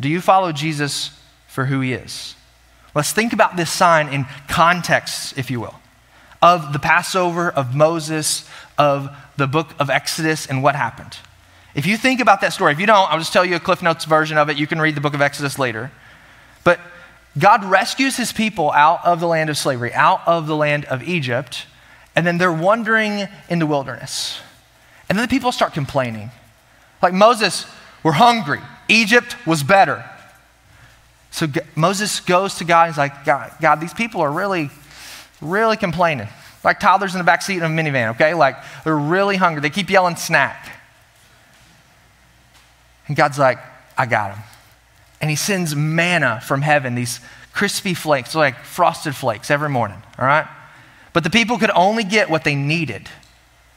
do 0.00 0.08
you 0.08 0.22
follow 0.22 0.50
Jesus 0.50 1.10
for 1.46 1.66
who 1.66 1.80
He 1.80 1.92
is? 1.92 2.36
Let's 2.94 3.12
think 3.12 3.32
about 3.32 3.56
this 3.56 3.70
sign 3.70 4.08
in 4.08 4.26
context, 4.48 5.38
if 5.38 5.50
you 5.50 5.60
will, 5.60 5.74
of 6.40 6.72
the 6.72 6.78
Passover, 6.78 7.50
of 7.50 7.74
Moses, 7.74 8.48
of 8.76 9.14
the 9.36 9.46
book 9.46 9.74
of 9.78 9.88
Exodus 9.88 10.46
and 10.46 10.62
what 10.62 10.74
happened. 10.74 11.16
If 11.74 11.86
you 11.86 11.96
think 11.96 12.20
about 12.20 12.42
that 12.42 12.52
story, 12.52 12.72
if 12.72 12.80
you 12.80 12.86
don't, 12.86 13.10
I'll 13.10 13.18
just 13.18 13.32
tell 13.32 13.44
you 13.44 13.56
a 13.56 13.60
Cliff 13.60 13.82
Notes 13.82 14.04
version 14.04 14.36
of 14.36 14.50
it. 14.50 14.58
You 14.58 14.66
can 14.66 14.80
read 14.80 14.94
the 14.94 15.00
book 15.00 15.14
of 15.14 15.22
Exodus 15.22 15.58
later. 15.58 15.90
But 16.64 16.78
God 17.38 17.64
rescues 17.64 18.16
his 18.16 18.32
people 18.32 18.70
out 18.72 19.00
of 19.04 19.20
the 19.20 19.26
land 19.26 19.48
of 19.48 19.56
slavery, 19.56 19.92
out 19.94 20.20
of 20.26 20.46
the 20.46 20.56
land 20.56 20.84
of 20.86 21.02
Egypt, 21.02 21.66
and 22.14 22.26
then 22.26 22.36
they're 22.36 22.52
wandering 22.52 23.26
in 23.48 23.58
the 23.58 23.66
wilderness. 23.66 24.38
And 25.08 25.18
then 25.18 25.24
the 25.26 25.30
people 25.30 25.50
start 25.50 25.72
complaining. 25.72 26.30
Like 27.00 27.14
Moses, 27.14 27.66
we're 28.02 28.12
hungry. 28.12 28.60
Egypt 28.88 29.34
was 29.46 29.62
better. 29.62 30.04
So 31.42 31.48
Moses 31.74 32.20
goes 32.20 32.54
to 32.58 32.64
God 32.64 32.84
and 32.84 32.92
he's 32.92 32.98
like, 32.98 33.24
God, 33.24 33.50
God, 33.60 33.80
these 33.80 33.92
people 33.92 34.20
are 34.20 34.30
really, 34.30 34.70
really 35.40 35.76
complaining 35.76 36.28
like 36.62 36.78
toddlers 36.78 37.14
in 37.14 37.18
the 37.18 37.24
back 37.24 37.42
seat 37.42 37.56
of 37.56 37.64
a 37.64 37.66
minivan, 37.66 38.10
okay? 38.10 38.32
Like 38.32 38.54
they're 38.84 38.96
really 38.96 39.34
hungry. 39.34 39.60
They 39.60 39.70
keep 39.70 39.90
yelling 39.90 40.14
snack. 40.14 40.70
And 43.08 43.16
God's 43.16 43.40
like, 43.40 43.58
I 43.98 44.06
got 44.06 44.36
them. 44.36 44.44
And 45.20 45.30
he 45.30 45.34
sends 45.34 45.74
manna 45.74 46.40
from 46.44 46.62
heaven, 46.62 46.94
these 46.94 47.18
crispy 47.52 47.92
flakes, 47.94 48.36
like 48.36 48.60
frosted 48.60 49.16
flakes 49.16 49.50
every 49.50 49.68
morning, 49.68 50.00
all 50.20 50.24
right? 50.24 50.46
But 51.12 51.24
the 51.24 51.30
people 51.30 51.58
could 51.58 51.72
only 51.74 52.04
get 52.04 52.30
what 52.30 52.44
they 52.44 52.54
needed. 52.54 53.08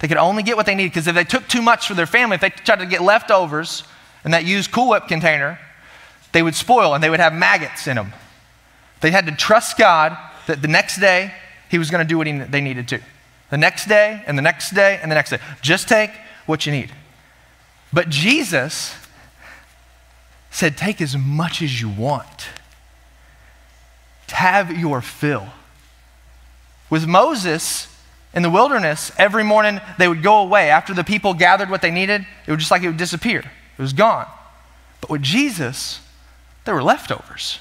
They 0.01 0.07
could 0.07 0.17
only 0.17 0.43
get 0.43 0.55
what 0.55 0.67
they 0.67 0.75
needed 0.75 0.91
because 0.91 1.07
if 1.07 1.15
they 1.15 1.23
took 1.23 1.47
too 1.47 1.63
much 1.63 1.87
for 1.87 1.95
their 1.95 2.05
family, 2.05 2.35
if 2.35 2.41
they 2.41 2.51
tried 2.51 2.77
to 2.77 2.85
get 2.85 3.01
leftovers 3.01 3.83
in 4.23 4.29
that 4.29 4.45
used 4.45 4.71
Cool 4.71 4.89
Whip 4.89 5.07
container, 5.07 5.57
they 6.35 6.43
would 6.43 6.53
spoil 6.53 6.93
and 6.93 7.01
they 7.01 7.09
would 7.09 7.21
have 7.21 7.33
maggots 7.33 7.87
in 7.87 7.95
them. 7.95 8.11
They 8.99 9.09
had 9.09 9.25
to 9.27 9.31
trust 9.31 9.77
God 9.77 10.17
that 10.47 10.61
the 10.61 10.67
next 10.67 10.99
day 10.99 11.33
he 11.69 11.77
was 11.77 11.89
going 11.89 12.05
to 12.05 12.07
do 12.07 12.17
what 12.17 12.27
he, 12.27 12.37
they 12.37 12.59
needed 12.59 12.89
to. 12.89 12.99
The 13.51 13.57
next 13.57 13.85
day, 13.85 14.21
and 14.27 14.37
the 14.37 14.41
next 14.41 14.71
day, 14.71 14.99
and 15.01 15.09
the 15.09 15.15
next 15.15 15.29
day. 15.29 15.39
Just 15.61 15.87
take 15.87 16.11
what 16.45 16.65
you 16.65 16.73
need. 16.73 16.91
But 17.93 18.09
Jesus 18.09 18.95
said, 20.51 20.75
Take 20.75 20.99
as 20.99 21.15
much 21.15 21.61
as 21.61 21.79
you 21.79 21.87
want. 21.87 22.49
Have 24.27 24.77
your 24.77 25.01
fill. 25.01 25.47
With 26.89 27.07
Moses 27.07 27.87
in 28.33 28.43
the 28.43 28.49
wilderness, 28.49 29.13
every 29.17 29.45
morning 29.45 29.79
they 29.97 30.09
would 30.09 30.21
go 30.21 30.39
away. 30.39 30.69
After 30.69 30.93
the 30.93 31.05
people 31.05 31.33
gathered 31.33 31.69
what 31.69 31.81
they 31.81 31.91
needed, 31.91 32.27
it 32.45 32.51
was 32.51 32.59
just 32.59 32.71
like 32.71 32.83
it 32.83 32.87
would 32.87 32.97
disappear, 32.97 33.39
it 33.39 33.81
was 33.81 33.93
gone. 33.93 34.27
But 34.99 35.09
with 35.09 35.21
Jesus, 35.21 36.01
there 36.65 36.73
were 36.73 36.83
leftovers. 36.83 37.59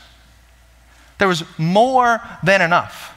There 1.19 1.29
was 1.29 1.45
more 1.59 2.21
than 2.43 2.61
enough. 2.61 3.15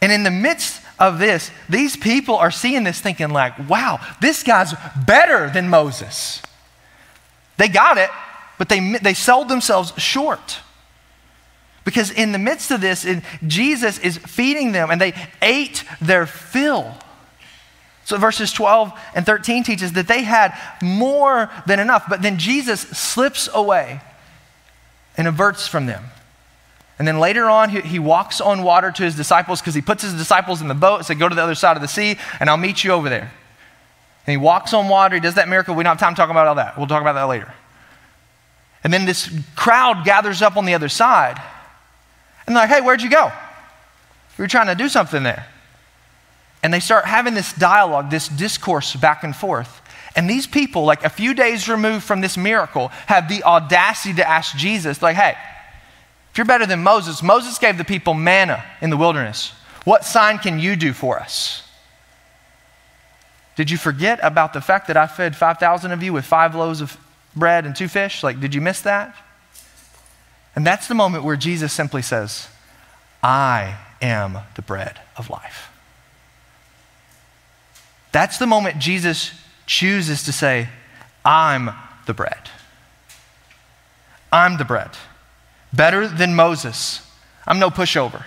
And 0.00 0.12
in 0.12 0.22
the 0.22 0.30
midst 0.30 0.82
of 0.98 1.18
this, 1.18 1.50
these 1.68 1.96
people 1.96 2.36
are 2.36 2.50
seeing 2.50 2.84
this 2.84 3.00
thinking, 3.00 3.30
like, 3.30 3.68
wow, 3.68 4.00
this 4.20 4.42
guy's 4.42 4.74
better 5.06 5.50
than 5.50 5.68
Moses. 5.68 6.42
They 7.56 7.68
got 7.68 7.98
it, 7.98 8.10
but 8.58 8.68
they, 8.68 8.98
they 8.98 9.14
sold 9.14 9.48
themselves 9.48 9.92
short. 9.96 10.60
Because 11.84 12.10
in 12.10 12.32
the 12.32 12.38
midst 12.38 12.70
of 12.70 12.80
this, 12.80 13.06
Jesus 13.46 13.98
is 13.98 14.18
feeding 14.18 14.72
them 14.72 14.90
and 14.90 15.00
they 15.00 15.14
ate 15.40 15.84
their 16.00 16.26
fill. 16.26 16.94
So 18.04 18.16
verses 18.16 18.52
12 18.52 18.92
and 19.14 19.26
13 19.26 19.64
teaches 19.64 19.92
that 19.92 20.06
they 20.06 20.22
had 20.22 20.56
more 20.82 21.50
than 21.66 21.80
enough, 21.80 22.04
but 22.08 22.22
then 22.22 22.38
Jesus 22.38 22.80
slips 22.80 23.48
away 23.52 24.00
and 25.18 25.26
averts 25.26 25.66
from 25.66 25.84
them. 25.84 26.04
And 26.98 27.06
then 27.06 27.20
later 27.20 27.48
on, 27.50 27.68
he, 27.68 27.80
he 27.80 27.98
walks 27.98 28.40
on 28.40 28.62
water 28.62 28.90
to 28.90 29.02
his 29.02 29.14
disciples 29.14 29.60
because 29.60 29.74
he 29.74 29.82
puts 29.82 30.02
his 30.02 30.14
disciples 30.14 30.62
in 30.62 30.68
the 30.68 30.74
boat 30.74 30.96
and 30.96 31.06
said, 31.06 31.18
Go 31.18 31.28
to 31.28 31.34
the 31.34 31.42
other 31.42 31.54
side 31.54 31.76
of 31.76 31.82
the 31.82 31.88
sea, 31.88 32.16
and 32.40 32.48
I'll 32.48 32.56
meet 32.56 32.82
you 32.82 32.92
over 32.92 33.08
there. 33.08 33.30
And 34.26 34.32
he 34.32 34.36
walks 34.36 34.72
on 34.72 34.88
water. 34.88 35.14
He 35.14 35.20
does 35.20 35.34
that 35.34 35.48
miracle. 35.48 35.74
We 35.74 35.84
don't 35.84 35.92
have 35.92 36.00
time 36.00 36.14
to 36.14 36.16
talk 36.16 36.30
about 36.30 36.46
all 36.46 36.54
that. 36.56 36.78
We'll 36.78 36.86
talk 36.86 37.02
about 37.02 37.14
that 37.14 37.24
later. 37.24 37.52
And 38.82 38.92
then 38.92 39.04
this 39.04 39.30
crowd 39.54 40.04
gathers 40.04 40.40
up 40.40 40.56
on 40.56 40.64
the 40.64 40.74
other 40.74 40.88
side. 40.88 41.40
And 42.46 42.56
they're 42.56 42.64
like, 42.64 42.70
Hey, 42.70 42.80
where'd 42.80 43.02
you 43.02 43.10
go? 43.10 43.30
We 44.36 44.42
were 44.42 44.48
trying 44.48 44.68
to 44.68 44.74
do 44.74 44.88
something 44.88 45.22
there. 45.22 45.46
And 46.62 46.72
they 46.72 46.80
start 46.80 47.04
having 47.04 47.34
this 47.34 47.52
dialogue, 47.52 48.10
this 48.10 48.28
discourse 48.28 48.96
back 48.96 49.22
and 49.22 49.34
forth. 49.34 49.80
And 50.18 50.28
these 50.28 50.48
people, 50.48 50.84
like 50.84 51.04
a 51.04 51.08
few 51.08 51.32
days 51.32 51.68
removed 51.68 52.02
from 52.02 52.20
this 52.20 52.36
miracle, 52.36 52.88
have 53.06 53.28
the 53.28 53.44
audacity 53.44 54.14
to 54.14 54.28
ask 54.28 54.56
Jesus, 54.56 55.00
like, 55.00 55.14
hey, 55.14 55.36
if 56.32 56.36
you're 56.36 56.44
better 56.44 56.66
than 56.66 56.82
Moses, 56.82 57.22
Moses 57.22 57.56
gave 57.56 57.78
the 57.78 57.84
people 57.84 58.14
manna 58.14 58.64
in 58.80 58.90
the 58.90 58.96
wilderness. 58.96 59.52
What 59.84 60.04
sign 60.04 60.38
can 60.38 60.58
you 60.58 60.74
do 60.74 60.92
for 60.92 61.20
us? 61.20 61.62
Did 63.54 63.70
you 63.70 63.76
forget 63.78 64.18
about 64.20 64.54
the 64.54 64.60
fact 64.60 64.88
that 64.88 64.96
I 64.96 65.06
fed 65.06 65.36
5,000 65.36 65.92
of 65.92 66.02
you 66.02 66.12
with 66.12 66.24
five 66.24 66.56
loaves 66.56 66.80
of 66.80 66.96
bread 67.36 67.64
and 67.64 67.76
two 67.76 67.86
fish? 67.86 68.24
Like, 68.24 68.40
did 68.40 68.56
you 68.56 68.60
miss 68.60 68.80
that? 68.80 69.14
And 70.56 70.66
that's 70.66 70.88
the 70.88 70.96
moment 70.96 71.22
where 71.22 71.36
Jesus 71.36 71.72
simply 71.72 72.02
says, 72.02 72.48
I 73.22 73.76
am 74.02 74.38
the 74.56 74.62
bread 74.62 74.98
of 75.16 75.30
life. 75.30 75.70
That's 78.10 78.38
the 78.38 78.48
moment 78.48 78.80
Jesus 78.80 79.30
chooses 79.68 80.24
to 80.24 80.32
say, 80.32 80.68
I'm 81.24 81.70
the 82.06 82.14
bread. 82.14 82.50
I'm 84.32 84.56
the 84.56 84.64
bread. 84.64 84.90
Better 85.72 86.08
than 86.08 86.34
Moses. 86.34 87.06
I'm 87.46 87.58
no 87.58 87.70
pushover. 87.70 88.24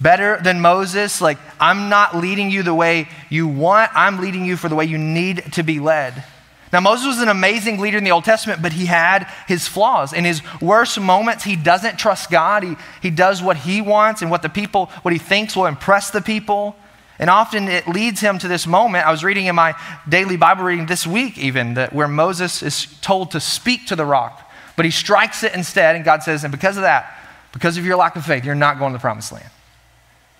Better 0.00 0.40
than 0.42 0.60
Moses, 0.60 1.20
like, 1.20 1.38
I'm 1.60 1.88
not 1.88 2.16
leading 2.16 2.50
you 2.50 2.62
the 2.62 2.74
way 2.74 3.08
you 3.28 3.46
want, 3.46 3.92
I'm 3.94 4.20
leading 4.20 4.44
you 4.44 4.56
for 4.56 4.68
the 4.68 4.74
way 4.74 4.84
you 4.84 4.98
need 4.98 5.52
to 5.52 5.62
be 5.62 5.78
led. 5.78 6.24
Now, 6.72 6.80
Moses 6.80 7.06
was 7.06 7.20
an 7.20 7.28
amazing 7.28 7.78
leader 7.78 7.98
in 7.98 8.04
the 8.04 8.12
Old 8.12 8.24
Testament, 8.24 8.62
but 8.62 8.72
he 8.72 8.86
had 8.86 9.30
his 9.46 9.68
flaws. 9.68 10.12
In 10.12 10.24
his 10.24 10.42
worst 10.60 10.98
moments, 10.98 11.44
he 11.44 11.54
doesn't 11.54 11.98
trust 11.98 12.30
God. 12.30 12.62
He, 12.62 12.76
he 13.02 13.10
does 13.10 13.42
what 13.42 13.58
he 13.58 13.82
wants 13.82 14.22
and 14.22 14.30
what 14.30 14.42
the 14.42 14.48
people, 14.48 14.86
what 15.02 15.12
he 15.12 15.18
thinks 15.18 15.54
will 15.54 15.66
impress 15.66 16.10
the 16.10 16.22
people. 16.22 16.74
And 17.22 17.30
often 17.30 17.68
it 17.68 17.86
leads 17.86 18.18
him 18.18 18.40
to 18.40 18.48
this 18.48 18.66
moment. 18.66 19.06
I 19.06 19.12
was 19.12 19.22
reading 19.22 19.46
in 19.46 19.54
my 19.54 19.76
daily 20.08 20.36
Bible 20.36 20.64
reading 20.64 20.86
this 20.86 21.06
week, 21.06 21.38
even, 21.38 21.74
that 21.74 21.92
where 21.92 22.08
Moses 22.08 22.64
is 22.64 22.86
told 23.00 23.30
to 23.30 23.38
speak 23.38 23.86
to 23.86 23.94
the 23.94 24.04
rock. 24.04 24.50
But 24.74 24.86
he 24.86 24.90
strikes 24.90 25.44
it 25.44 25.54
instead, 25.54 25.94
and 25.94 26.04
God 26.04 26.24
says, 26.24 26.42
And 26.42 26.50
because 26.50 26.76
of 26.76 26.82
that, 26.82 27.16
because 27.52 27.78
of 27.78 27.86
your 27.86 27.94
lack 27.94 28.16
of 28.16 28.26
faith, 28.26 28.44
you're 28.44 28.56
not 28.56 28.80
going 28.80 28.92
to 28.92 28.98
the 28.98 29.00
promised 29.00 29.30
land. 29.30 29.48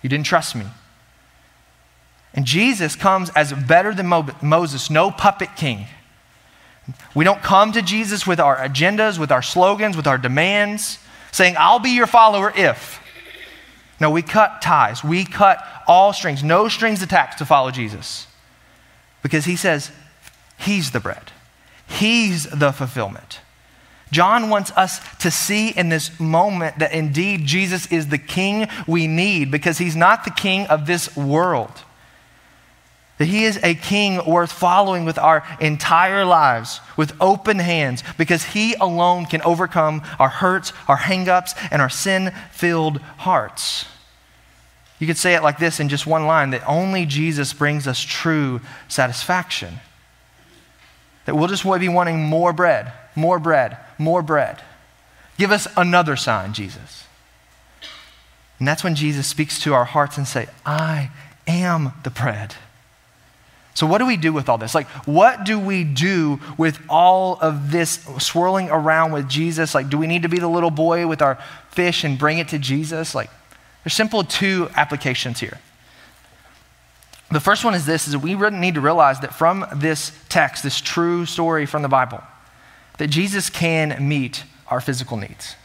You 0.01 0.09
didn't 0.09 0.25
trust 0.25 0.57
me. 0.57 0.65
And 2.33 2.43
Jesus 2.45 2.97
comes 2.97 3.29
as 3.29 3.53
better 3.53 3.93
than 3.93 4.07
Mo- 4.07 4.35
Moses, 4.41 4.89
no 4.89 5.09
puppet 5.09 5.55
king. 5.55 5.85
We 7.15 7.23
don't 7.23 7.41
come 7.41 7.71
to 7.71 7.81
Jesus 7.81 8.27
with 8.27 8.41
our 8.41 8.57
agendas, 8.57 9.17
with 9.17 9.31
our 9.31 9.41
slogans, 9.41 9.95
with 9.95 10.05
our 10.05 10.17
demands, 10.17 10.99
saying, 11.31 11.55
I'll 11.57 11.79
be 11.79 11.91
your 11.91 12.07
follower 12.07 12.51
if. 12.53 12.99
No, 14.03 14.09
we 14.09 14.21
cut 14.21 14.61
ties. 14.61 15.01
We 15.01 15.23
cut 15.23 15.65
all 15.87 16.11
strings, 16.11 16.43
no 16.43 16.67
strings 16.67 17.01
attached 17.01 17.37
to 17.37 17.45
follow 17.45 17.71
Jesus. 17.71 18.27
Because 19.21 19.45
he 19.45 19.55
says, 19.55 19.93
He's 20.59 20.91
the 20.91 20.99
bread, 20.99 21.31
He's 21.87 22.43
the 22.49 22.73
fulfillment. 22.73 23.39
John 24.11 24.49
wants 24.49 24.71
us 24.71 24.99
to 25.19 25.31
see 25.31 25.69
in 25.69 25.87
this 25.87 26.19
moment 26.19 26.79
that 26.79 26.91
indeed 26.91 27.45
Jesus 27.45 27.89
is 27.93 28.09
the 28.09 28.17
king 28.17 28.67
we 28.87 29.07
need 29.07 29.51
because 29.51 29.77
he's 29.77 29.95
not 29.95 30.25
the 30.25 30.31
king 30.31 30.67
of 30.67 30.85
this 30.85 31.15
world. 31.15 31.71
That 33.19 33.25
he 33.25 33.45
is 33.45 33.57
a 33.63 33.73
king 33.73 34.23
worth 34.25 34.51
following 34.51 35.05
with 35.05 35.17
our 35.17 35.43
entire 35.61 36.25
lives 36.25 36.81
with 36.97 37.15
open 37.21 37.57
hands 37.57 38.03
because 38.17 38.43
he 38.43 38.75
alone 38.75 39.25
can 39.25 39.41
overcome 39.43 40.03
our 40.19 40.29
hurts, 40.29 40.73
our 40.87 40.97
hangups, 40.97 41.57
and 41.71 41.81
our 41.81 41.89
sin 41.89 42.33
filled 42.51 42.97
hearts. 42.99 43.85
You 45.03 45.07
could 45.07 45.17
say 45.17 45.35
it 45.35 45.43
like 45.43 45.59
this 45.59 45.81
in 45.81 45.89
just 45.89 46.07
one 46.07 46.27
line 46.27 46.51
that 46.51 46.65
only 46.65 47.05
Jesus 47.05 47.51
brings 47.51 47.87
us 47.87 47.99
true 47.99 48.61
satisfaction. 48.87 49.81
That 51.25 51.35
we'll 51.35 51.49
just 51.49 51.65
be 51.65 51.89
wanting 51.89 52.23
more 52.23 52.53
bread, 52.53 52.93
more 53.13 53.37
bread, 53.37 53.75
more 53.97 54.21
bread. 54.21 54.61
Give 55.37 55.51
us 55.51 55.67
another 55.75 56.15
sign, 56.15 56.53
Jesus. 56.53 57.03
And 58.59 58.65
that's 58.65 58.81
when 58.81 58.95
Jesus 58.95 59.27
speaks 59.27 59.59
to 59.63 59.73
our 59.73 59.83
hearts 59.83 60.17
and 60.17 60.25
say, 60.25 60.47
I 60.65 61.11
am 61.47 61.91
the 62.05 62.09
bread. 62.09 62.55
So, 63.73 63.85
what 63.85 63.97
do 63.97 64.05
we 64.05 64.15
do 64.15 64.31
with 64.31 64.47
all 64.47 64.57
this? 64.57 64.73
Like, 64.73 64.87
what 65.05 65.43
do 65.43 65.59
we 65.59 65.83
do 65.83 66.39
with 66.57 66.79
all 66.87 67.37
of 67.41 67.71
this 67.71 68.07
swirling 68.19 68.69
around 68.69 69.11
with 69.11 69.27
Jesus? 69.27 69.75
Like, 69.75 69.89
do 69.89 69.97
we 69.97 70.07
need 70.07 70.21
to 70.21 70.29
be 70.29 70.39
the 70.39 70.47
little 70.47 70.71
boy 70.71 71.07
with 71.07 71.21
our 71.21 71.37
fish 71.71 72.05
and 72.05 72.17
bring 72.17 72.37
it 72.37 72.47
to 72.49 72.57
Jesus? 72.57 73.13
Like, 73.13 73.29
there's 73.83 73.93
simple 73.93 74.23
two 74.23 74.69
applications 74.75 75.39
here. 75.39 75.59
The 77.31 77.39
first 77.39 77.65
one 77.65 77.73
is 77.73 77.85
this 77.85 78.07
is 78.07 78.15
we 78.15 78.35
need 78.35 78.75
to 78.75 78.81
realize 78.81 79.19
that 79.21 79.33
from 79.33 79.65
this 79.75 80.11
text, 80.29 80.63
this 80.63 80.79
true 80.79 81.25
story 81.25 81.65
from 81.65 81.81
the 81.81 81.89
Bible, 81.89 82.21
that 82.99 83.07
Jesus 83.07 83.49
can 83.49 84.07
meet 84.07 84.43
our 84.67 84.79
physical 84.79 85.17
needs. 85.17 85.55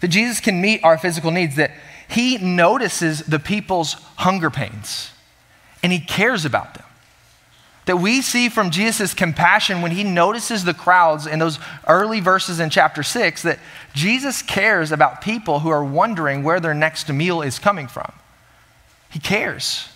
That 0.00 0.08
Jesus 0.08 0.40
can 0.40 0.60
meet 0.60 0.82
our 0.82 0.98
physical 0.98 1.30
needs, 1.30 1.56
that 1.56 1.72
he 2.08 2.38
notices 2.38 3.20
the 3.20 3.38
people's 3.38 3.94
hunger 4.16 4.50
pains 4.50 5.12
and 5.82 5.92
he 5.92 6.00
cares 6.00 6.44
about 6.44 6.74
them. 6.74 6.84
That 7.86 7.96
we 7.96 8.20
see 8.20 8.48
from 8.48 8.70
Jesus' 8.70 9.14
compassion 9.14 9.82
when 9.82 9.92
he 9.92 10.04
notices 10.04 10.64
the 10.64 10.74
crowds 10.74 11.26
in 11.26 11.38
those 11.38 11.58
early 11.86 12.20
verses 12.20 12.60
in 12.60 12.70
chapter 12.70 13.02
6 13.02 13.42
that 13.42 13.58
Jesus 13.94 14.42
cares 14.42 14.92
about 14.92 15.20
people 15.20 15.60
who 15.60 15.70
are 15.70 15.84
wondering 15.84 16.42
where 16.42 16.60
their 16.60 16.74
next 16.74 17.08
meal 17.08 17.42
is 17.42 17.58
coming 17.58 17.88
from. 17.88 18.12
He 19.10 19.18
cares. 19.18 19.88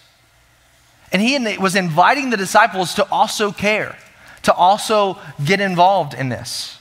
And 1.13 1.23
he 1.23 1.59
was 1.59 1.77
inviting 1.77 2.31
the 2.31 2.37
disciples 2.37 2.95
to 2.95 3.09
also 3.11 3.53
care 3.53 3.97
to 4.45 4.55
also 4.55 5.19
get 5.45 5.61
involved 5.61 6.15
in 6.15 6.29
this. 6.29 6.79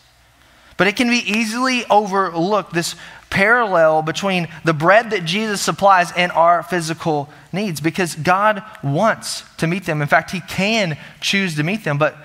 But 0.77 0.87
it 0.87 0.95
can 0.95 1.09
be 1.09 1.23
easily 1.25 1.85
overlooked 1.89 2.73
this 2.73 2.95
parallel 3.29 4.03
between 4.03 4.47
the 4.63 4.73
bread 4.73 5.09
that 5.09 5.25
Jesus 5.25 5.61
supplies 5.61 6.11
and 6.15 6.31
our 6.33 6.61
physical 6.61 7.29
needs 7.51 7.81
because 7.81 8.15
God 8.15 8.63
wants 8.83 9.43
to 9.57 9.67
meet 9.67 9.85
them. 9.85 10.01
In 10.01 10.07
fact, 10.07 10.31
He 10.31 10.41
can 10.41 10.97
choose 11.19 11.55
to 11.55 11.63
meet 11.63 11.83
them, 11.83 11.97
but 11.97 12.15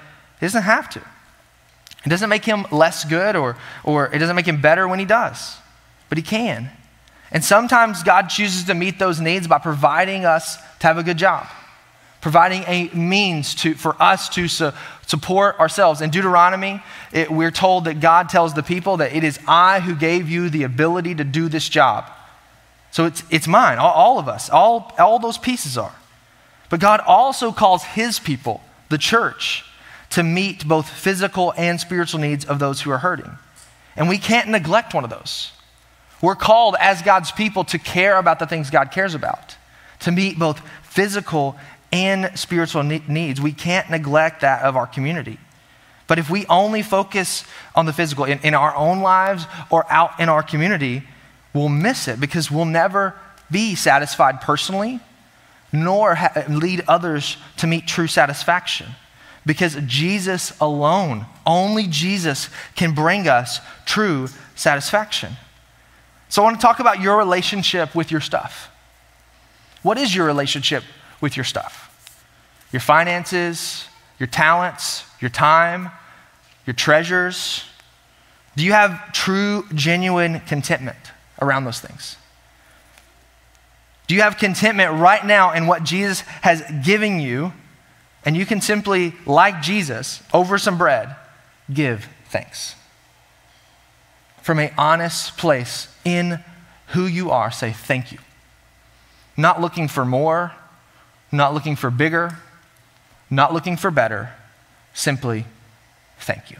He 0.40 0.46
doesn't 0.46 0.62
have 0.62 0.90
to. 0.90 1.00
It 2.04 2.08
doesn't 2.08 2.28
make 2.28 2.44
Him 2.44 2.66
less 2.70 3.04
good 3.04 3.36
or, 3.36 3.56
or 3.84 4.12
it 4.14 4.18
doesn't 4.18 4.36
make 4.36 4.46
Him 4.46 4.60
better 4.60 4.86
when 4.86 4.98
He 4.98 5.04
does, 5.04 5.56
but 6.08 6.18
He 6.18 6.22
can. 6.22 6.70
And 7.30 7.44
sometimes 7.44 8.02
God 8.02 8.28
chooses 8.28 8.64
to 8.64 8.74
meet 8.74 8.98
those 8.98 9.20
needs 9.20 9.46
by 9.46 9.58
providing 9.58 10.24
us 10.24 10.56
to 10.78 10.86
have 10.86 10.98
a 10.98 11.02
good 11.02 11.18
job 11.18 11.46
providing 12.20 12.64
a 12.66 12.90
means 12.94 13.54
to, 13.54 13.74
for 13.74 14.00
us 14.02 14.28
to, 14.30 14.48
support 15.06 15.58
ourselves. 15.58 16.02
In 16.02 16.10
Deuteronomy, 16.10 16.82
it, 17.12 17.30
we're 17.30 17.50
told 17.50 17.86
that 17.86 17.98
God 17.98 18.28
tells 18.28 18.52
the 18.52 18.62
people 18.62 18.98
that 18.98 19.14
it 19.14 19.24
is 19.24 19.40
I 19.48 19.80
who 19.80 19.94
gave 19.94 20.28
you 20.28 20.50
the 20.50 20.64
ability 20.64 21.14
to 21.14 21.24
do 21.24 21.48
this 21.48 21.66
job. 21.66 22.10
So 22.90 23.06
it's, 23.06 23.22
it's 23.30 23.48
mine, 23.48 23.78
all, 23.78 23.92
all 23.92 24.18
of 24.18 24.28
us, 24.28 24.50
all, 24.50 24.94
all 24.98 25.18
those 25.18 25.38
pieces 25.38 25.78
are. 25.78 25.94
But 26.68 26.80
God 26.80 27.00
also 27.06 27.52
calls 27.52 27.84
his 27.84 28.18
people, 28.18 28.60
the 28.90 28.98
church, 28.98 29.64
to 30.10 30.22
meet 30.22 30.66
both 30.66 30.88
physical 30.88 31.52
and 31.56 31.80
spiritual 31.80 32.20
needs 32.20 32.44
of 32.44 32.58
those 32.58 32.80
who 32.80 32.90
are 32.90 32.98
hurting. 32.98 33.30
And 33.96 34.08
we 34.08 34.18
can't 34.18 34.48
neglect 34.48 34.94
one 34.94 35.04
of 35.04 35.10
those. 35.10 35.52
We're 36.22 36.34
called 36.34 36.76
as 36.80 37.02
God's 37.02 37.30
people 37.30 37.64
to 37.64 37.78
care 37.78 38.18
about 38.18 38.38
the 38.38 38.46
things 38.46 38.70
God 38.70 38.90
cares 38.90 39.14
about, 39.14 39.56
to 40.00 40.12
meet 40.12 40.38
both 40.38 40.60
physical 40.82 41.56
and 41.92 42.36
spiritual 42.38 42.82
needs. 42.82 43.40
We 43.40 43.52
can't 43.52 43.90
neglect 43.90 44.40
that 44.40 44.62
of 44.62 44.76
our 44.76 44.86
community. 44.86 45.38
But 46.06 46.18
if 46.18 46.30
we 46.30 46.46
only 46.46 46.82
focus 46.82 47.44
on 47.74 47.86
the 47.86 47.92
physical 47.92 48.24
in, 48.24 48.40
in 48.40 48.54
our 48.54 48.74
own 48.74 49.00
lives 49.00 49.46
or 49.70 49.90
out 49.92 50.18
in 50.18 50.28
our 50.28 50.42
community, 50.42 51.02
we'll 51.54 51.68
miss 51.68 52.08
it 52.08 52.18
because 52.18 52.50
we'll 52.50 52.64
never 52.64 53.14
be 53.50 53.74
satisfied 53.74 54.40
personally, 54.40 55.00
nor 55.72 56.14
ha- 56.14 56.44
lead 56.48 56.82
others 56.88 57.36
to 57.58 57.66
meet 57.66 57.86
true 57.86 58.06
satisfaction. 58.06 58.86
Because 59.48 59.78
Jesus 59.86 60.52
alone, 60.60 61.24
only 61.46 61.86
Jesus, 61.86 62.50
can 62.76 62.92
bring 62.92 63.26
us 63.26 63.60
true 63.86 64.28
satisfaction. 64.54 65.38
So 66.28 66.42
I 66.42 66.44
want 66.44 66.60
to 66.60 66.62
talk 66.62 66.80
about 66.80 67.00
your 67.00 67.16
relationship 67.16 67.94
with 67.94 68.10
your 68.10 68.20
stuff. 68.20 68.70
What 69.82 69.96
is 69.96 70.14
your 70.14 70.26
relationship 70.26 70.84
with 71.22 71.34
your 71.34 71.44
stuff? 71.44 71.86
Your 72.72 72.80
finances, 72.80 73.86
your 74.18 74.26
talents, 74.26 75.04
your 75.18 75.30
time, 75.30 75.92
your 76.66 76.74
treasures. 76.74 77.64
Do 78.54 78.66
you 78.66 78.72
have 78.72 79.14
true, 79.14 79.64
genuine 79.72 80.40
contentment 80.40 80.98
around 81.40 81.64
those 81.64 81.80
things? 81.80 82.18
Do 84.08 84.14
you 84.14 84.20
have 84.20 84.36
contentment 84.36 85.00
right 85.00 85.24
now 85.24 85.54
in 85.54 85.66
what 85.66 85.84
Jesus 85.84 86.20
has 86.42 86.62
given 86.84 87.18
you? 87.18 87.54
And 88.24 88.36
you 88.36 88.44
can 88.44 88.60
simply, 88.60 89.14
like 89.26 89.62
Jesus, 89.62 90.22
over 90.34 90.58
some 90.58 90.76
bread, 90.76 91.14
give 91.72 92.08
thanks. 92.26 92.74
From 94.42 94.58
an 94.58 94.70
honest 94.76 95.36
place 95.36 95.88
in 96.04 96.42
who 96.88 97.06
you 97.06 97.30
are, 97.30 97.50
say 97.50 97.72
thank 97.72 98.12
you. 98.12 98.18
Not 99.36 99.60
looking 99.60 99.88
for 99.88 100.04
more, 100.04 100.52
not 101.30 101.54
looking 101.54 101.76
for 101.76 101.90
bigger, 101.90 102.38
not 103.30 103.52
looking 103.52 103.76
for 103.76 103.90
better, 103.90 104.32
simply 104.94 105.44
thank 106.18 106.50
you. 106.50 106.56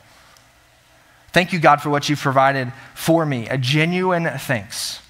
Thank 1.32 1.52
you, 1.52 1.58
God, 1.58 1.80
for 1.80 1.90
what 1.90 2.08
you've 2.08 2.20
provided 2.20 2.72
for 2.94 3.24
me. 3.26 3.48
A 3.48 3.58
genuine 3.58 4.28
thanks 4.38 5.00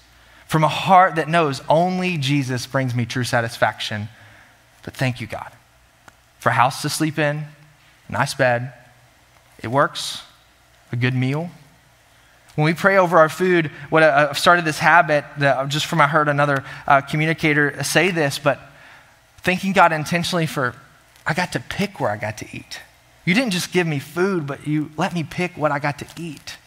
from 0.47 0.63
a 0.63 0.67
heart 0.67 1.15
that 1.15 1.29
knows 1.29 1.61
only 1.69 2.17
Jesus 2.17 2.65
brings 2.65 2.95
me 2.95 3.05
true 3.05 3.23
satisfaction. 3.23 4.09
But 4.83 4.95
thank 4.95 5.21
you, 5.21 5.27
God, 5.27 5.51
for 6.39 6.49
a 6.49 6.53
house 6.53 6.81
to 6.81 6.89
sleep 6.89 7.19
in, 7.19 7.45
nice 8.09 8.33
bed, 8.33 8.73
it 9.61 9.67
works, 9.67 10.23
a 10.91 10.95
good 10.95 11.13
meal. 11.13 11.49
When 12.55 12.65
we 12.65 12.73
pray 12.73 12.97
over 12.97 13.17
our 13.17 13.29
food, 13.29 13.71
what 13.89 14.03
I've 14.03 14.37
started 14.37 14.65
this 14.65 14.79
habit 14.79 15.23
that 15.37 15.69
just 15.69 15.85
from 15.85 16.01
I 16.01 16.07
heard 16.07 16.27
another 16.27 16.63
uh, 16.87 17.01
communicator 17.01 17.83
say 17.83 18.11
this, 18.11 18.39
but 18.39 18.59
thanking 19.43 19.71
God 19.71 19.91
intentionally 19.93 20.45
for 20.45 20.75
I 21.25 21.33
got 21.33 21.53
to 21.53 21.59
pick 21.59 21.99
where 21.99 22.09
I 22.09 22.17
got 22.17 22.37
to 22.39 22.47
eat. 22.51 22.81
You 23.23 23.33
didn't 23.33 23.51
just 23.51 23.71
give 23.71 23.85
me 23.85 23.99
food, 23.99 24.47
but 24.47 24.67
you 24.67 24.91
let 24.97 25.13
me 25.13 25.23
pick 25.23 25.55
what 25.57 25.71
I 25.71 25.79
got 25.79 25.99
to 25.99 26.07
eat. 26.17 26.57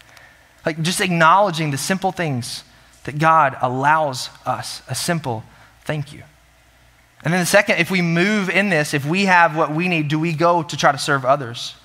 Like 0.64 0.80
just 0.80 1.00
acknowledging 1.00 1.72
the 1.72 1.78
simple 1.78 2.12
things 2.12 2.62
that 3.04 3.18
God 3.18 3.56
allows 3.60 4.30
us, 4.46 4.82
a 4.88 4.94
simple 4.94 5.42
thank 5.84 6.12
you. 6.12 6.22
And 7.24 7.32
then 7.32 7.40
the 7.40 7.46
second, 7.46 7.78
if 7.78 7.90
we 7.90 8.02
move 8.02 8.50
in 8.50 8.68
this, 8.68 8.94
if 8.94 9.04
we 9.04 9.26
have 9.26 9.56
what 9.56 9.72
we 9.72 9.88
need, 9.88 10.08
do 10.08 10.18
we 10.18 10.32
go 10.32 10.62
to 10.62 10.76
try 10.76 10.90
to 10.90 10.98
serve 10.98 11.24
others? 11.24 11.76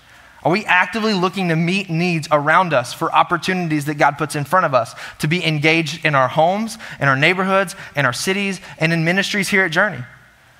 Are 0.43 0.51
we 0.51 0.65
actively 0.65 1.13
looking 1.13 1.49
to 1.49 1.55
meet 1.55 1.89
needs 1.89 2.27
around 2.31 2.73
us 2.73 2.93
for 2.93 3.11
opportunities 3.11 3.85
that 3.85 3.95
God 3.95 4.17
puts 4.17 4.35
in 4.35 4.45
front 4.45 4.65
of 4.65 4.73
us 4.73 4.95
to 5.19 5.27
be 5.27 5.45
engaged 5.45 6.05
in 6.05 6.15
our 6.15 6.27
homes, 6.27 6.77
in 6.99 7.07
our 7.07 7.15
neighborhoods, 7.15 7.75
in 7.95 8.05
our 8.05 8.13
cities, 8.13 8.61
and 8.79 8.93
in 8.93 9.03
ministries 9.03 9.49
here 9.49 9.65
at 9.65 9.71
Journey? 9.71 10.03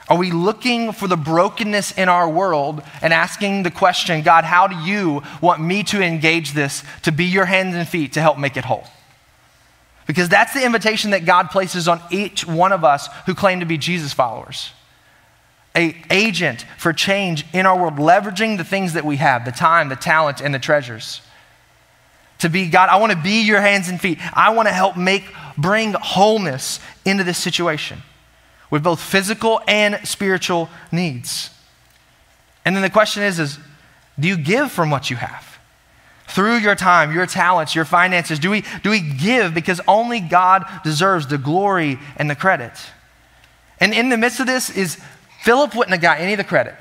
Are 0.10 0.18
we 0.18 0.32
looking 0.32 0.94
for 0.94 1.08
the 1.08 1.18
brokenness 1.18 1.92
in 1.98 2.08
our 2.08 2.30
world 2.30 2.82
and 3.02 3.14
asking 3.14 3.64
the 3.64 3.72
question, 3.72 4.22
God, 4.22 4.46
how 4.46 4.68
do 4.68 4.76
you 4.76 5.22
want 5.42 5.62
me 5.62 5.84
to 5.84 6.02
engage 6.02 6.54
this 6.54 6.84
to 7.04 7.12
be 7.12 7.26
your 7.26 7.46
hands 7.46 7.76
and 7.76 7.88
feet 7.88 8.14
to 8.14 8.22
help 8.22 8.38
make 8.38 8.58
it 8.58 8.66
whole? 8.66 8.86
Because 10.08 10.30
that's 10.30 10.54
the 10.54 10.66
invitation 10.66 11.12
that 11.12 11.26
God 11.26 11.52
places 11.52 11.88
on 11.88 12.02
each 12.10 12.48
one 12.48 12.72
of 12.72 12.84
us 12.84 13.10
who 13.26 13.36
claim 13.36 13.60
to 13.60 13.66
be 13.66 13.78
Jesus 13.78 14.14
followers. 14.14 14.72
A 15.76 15.96
agent 16.10 16.66
for 16.78 16.94
change 16.94 17.46
in 17.54 17.66
our 17.66 17.78
world, 17.78 17.98
leveraging 17.98 18.58
the 18.58 18.64
things 18.64 18.94
that 18.94 19.06
we 19.06 19.18
have, 19.18 19.46
the 19.46 19.52
time, 19.52 19.90
the 19.90 19.96
talent, 19.96 20.42
and 20.42 20.56
the 20.56 20.60
treasures. 20.60 21.22
To 22.40 22.50
be 22.50 22.70
God, 22.70 22.90
I 22.90 22.98
want 22.98 23.12
to 23.12 23.18
be 23.18 23.42
your 23.42 23.62
hands 23.62 23.90
and 23.90 24.00
feet. 24.00 24.18
I 24.34 24.52
want 24.52 24.68
to 24.68 24.74
help 24.74 24.96
make 24.96 25.26
bring 25.58 25.94
wholeness 25.94 26.80
into 27.04 27.24
this 27.24 27.38
situation 27.38 28.02
with 28.72 28.84
both 28.84 29.02
physical 29.02 29.62
and 29.68 30.00
spiritual 30.08 30.70
needs. 30.92 31.50
And 32.64 32.76
then 32.76 32.84
the 32.84 32.90
question 32.90 33.24
is, 33.24 33.40
is 33.40 33.60
do 34.20 34.28
you 34.28 34.38
give 34.38 34.72
from 34.72 34.90
what 34.90 35.10
you 35.10 35.16
have? 35.16 35.47
Through 36.28 36.58
your 36.58 36.76
time, 36.76 37.14
your 37.14 37.26
talents, 37.26 37.74
your 37.74 37.86
finances, 37.86 38.38
do 38.38 38.50
we, 38.50 38.64
do 38.84 38.90
we 38.90 39.00
give 39.00 39.54
because 39.54 39.80
only 39.88 40.20
God 40.20 40.66
deserves 40.84 41.28
the 41.28 41.38
glory 41.38 42.00
and 42.18 42.30
the 42.30 42.36
credit? 42.36 42.74
And 43.80 43.94
in 43.94 44.10
the 44.10 44.18
midst 44.18 44.40
of 44.40 44.48
this 44.48 44.70
is 44.70 44.98
Philip 45.44 45.76
wouldn't 45.76 45.94
have 45.94 46.02
got 46.02 46.20
any 46.20 46.34
of 46.34 46.38
the 46.38 46.44
credit. 46.44 46.76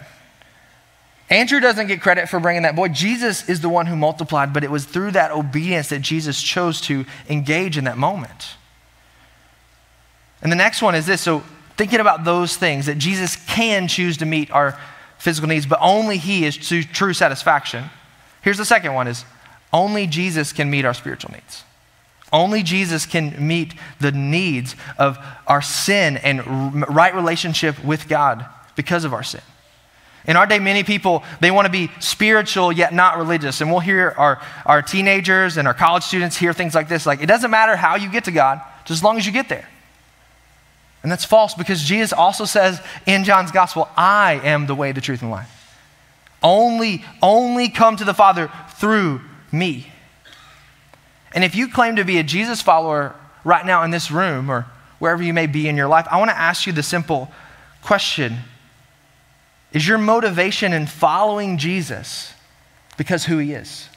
Andrew 1.29 1.61
doesn't 1.61 1.89
get 1.89 2.01
credit 2.01 2.29
for 2.29 2.39
bringing 2.39 2.63
that 2.63 2.77
boy. 2.77 2.89
Jesus 2.89 3.49
is 3.49 3.61
the 3.61 3.69
one 3.69 3.87
who 3.87 3.97
multiplied, 3.97 4.53
but 4.53 4.63
it 4.63 4.71
was 4.71 4.85
through 4.85 5.13
that 5.13 5.33
obedience 5.33 5.89
that 5.89 6.01
Jesus 6.01 6.41
chose 6.41 6.81
to 6.83 7.05
engage 7.29 7.77
in 7.77 7.85
that 7.85 7.99
moment. 7.99 8.57
And 10.43 10.53
the 10.53 10.57
next 10.57 10.83
one 10.83 10.95
is 10.95 11.07
this 11.07 11.21
so 11.21 11.43
thinking 11.77 12.01
about 12.01 12.25
those 12.25 12.57
things 12.57 12.87
that 12.87 12.99
Jesus 12.99 13.37
can 13.47 13.89
choose 13.89 14.17
to 14.19 14.27
meet 14.27 14.51
our 14.51 14.79
physical 15.19 15.49
needs, 15.49 15.67
but 15.67 15.79
only 15.83 16.19
He 16.19 16.45
is 16.45 16.57
true 16.57 17.13
satisfaction. 17.13 17.85
Here's 18.43 18.59
the 18.59 18.65
second 18.65 18.95
one 18.95 19.09
is 19.09 19.25
only 19.73 20.07
Jesus 20.07 20.53
can 20.53 20.71
meet 20.71 20.85
our 20.85 20.95
spiritual 20.95 21.33
needs. 21.33 21.65
Only 22.33 22.63
Jesus 22.63 23.07
can 23.07 23.47
meet 23.47 23.75
the 24.01 24.13
needs 24.13 24.75
of 24.99 25.19
our 25.47 25.63
sin 25.63 26.17
and 26.17 26.87
right 26.89 27.15
relationship 27.15 27.83
with 27.85 28.09
God 28.09 28.45
because 28.75 29.05
of 29.05 29.15
our 29.15 29.23
sin. 29.23 29.43
In 30.27 30.37
our 30.37 30.47
day, 30.47 30.59
many 30.59 30.83
people, 30.83 31.23
they 31.41 31.53
want 31.53 31.67
to 31.67 31.73
be 31.73 31.89
spiritual 32.01 32.73
yet 32.73 32.93
not 32.93 33.17
religious. 33.17 33.61
And 33.61 33.71
we'll 33.71 33.81
hear 33.81 34.13
our, 34.17 34.43
our 34.65 34.83
teenagers 34.83 35.57
and 35.57 35.69
our 35.69 35.75
college 35.75 36.03
students 36.03 36.37
hear 36.37 36.53
things 36.53 36.75
like 36.75 36.89
this 36.89 37.07
like, 37.07 37.23
it 37.23 37.27
doesn't 37.27 37.51
matter 37.51 37.77
how 37.77 37.95
you 37.95 38.11
get 38.11 38.25
to 38.25 38.33
God, 38.33 38.61
just 38.85 38.99
as 38.99 39.05
long 39.05 39.19
as 39.19 39.27
you 39.27 39.33
get 39.33 39.49
there. 39.49 39.69
And 41.05 41.13
that's 41.13 41.25
false 41.25 41.55
because 41.55 41.81
Jesus 41.85 42.13
also 42.13 42.45
says 42.45 42.81
in 43.07 43.23
John's 43.23 43.53
gospel, 43.53 43.89
I 43.97 44.41
am 44.43 44.67
the 44.67 44.75
way, 44.75 44.91
the 44.91 45.01
truth, 45.01 45.23
and 45.23 45.31
life. 45.31 45.53
Only, 46.43 47.05
only 47.23 47.69
come 47.69 47.97
to 47.97 48.05
the 48.05 48.15
Father 48.15 48.51
through 48.81 49.21
me. 49.53 49.93
And 51.33 51.45
if 51.45 51.55
you 51.55 51.69
claim 51.69 51.97
to 51.97 52.05
be 52.05 52.19
a 52.19 52.23
Jesus 52.23 52.63
follower 52.63 53.15
right 53.45 53.65
now 53.65 53.83
in 53.83 53.91
this 53.91 54.11
room 54.11 54.51
or 54.51 54.67
wherever 54.99 55.23
you 55.23 55.35
may 55.35 55.47
be 55.47 55.69
in 55.69 55.77
your 55.77 55.89
life, 55.89 56.07
I 56.11 56.19
want 56.19 56.31
to 56.31 56.39
ask 56.39 56.67
you 56.67 56.73
the 56.73 56.83
simple 56.83 57.31
question 57.83 58.39
Is 59.73 59.87
your 59.87 59.99
motivation 59.99 60.73
in 60.73 60.87
following 60.87 61.59
Jesus 61.59 62.33
because 62.97 63.25
who 63.25 63.39
he 63.39 63.53
is? 63.53 63.89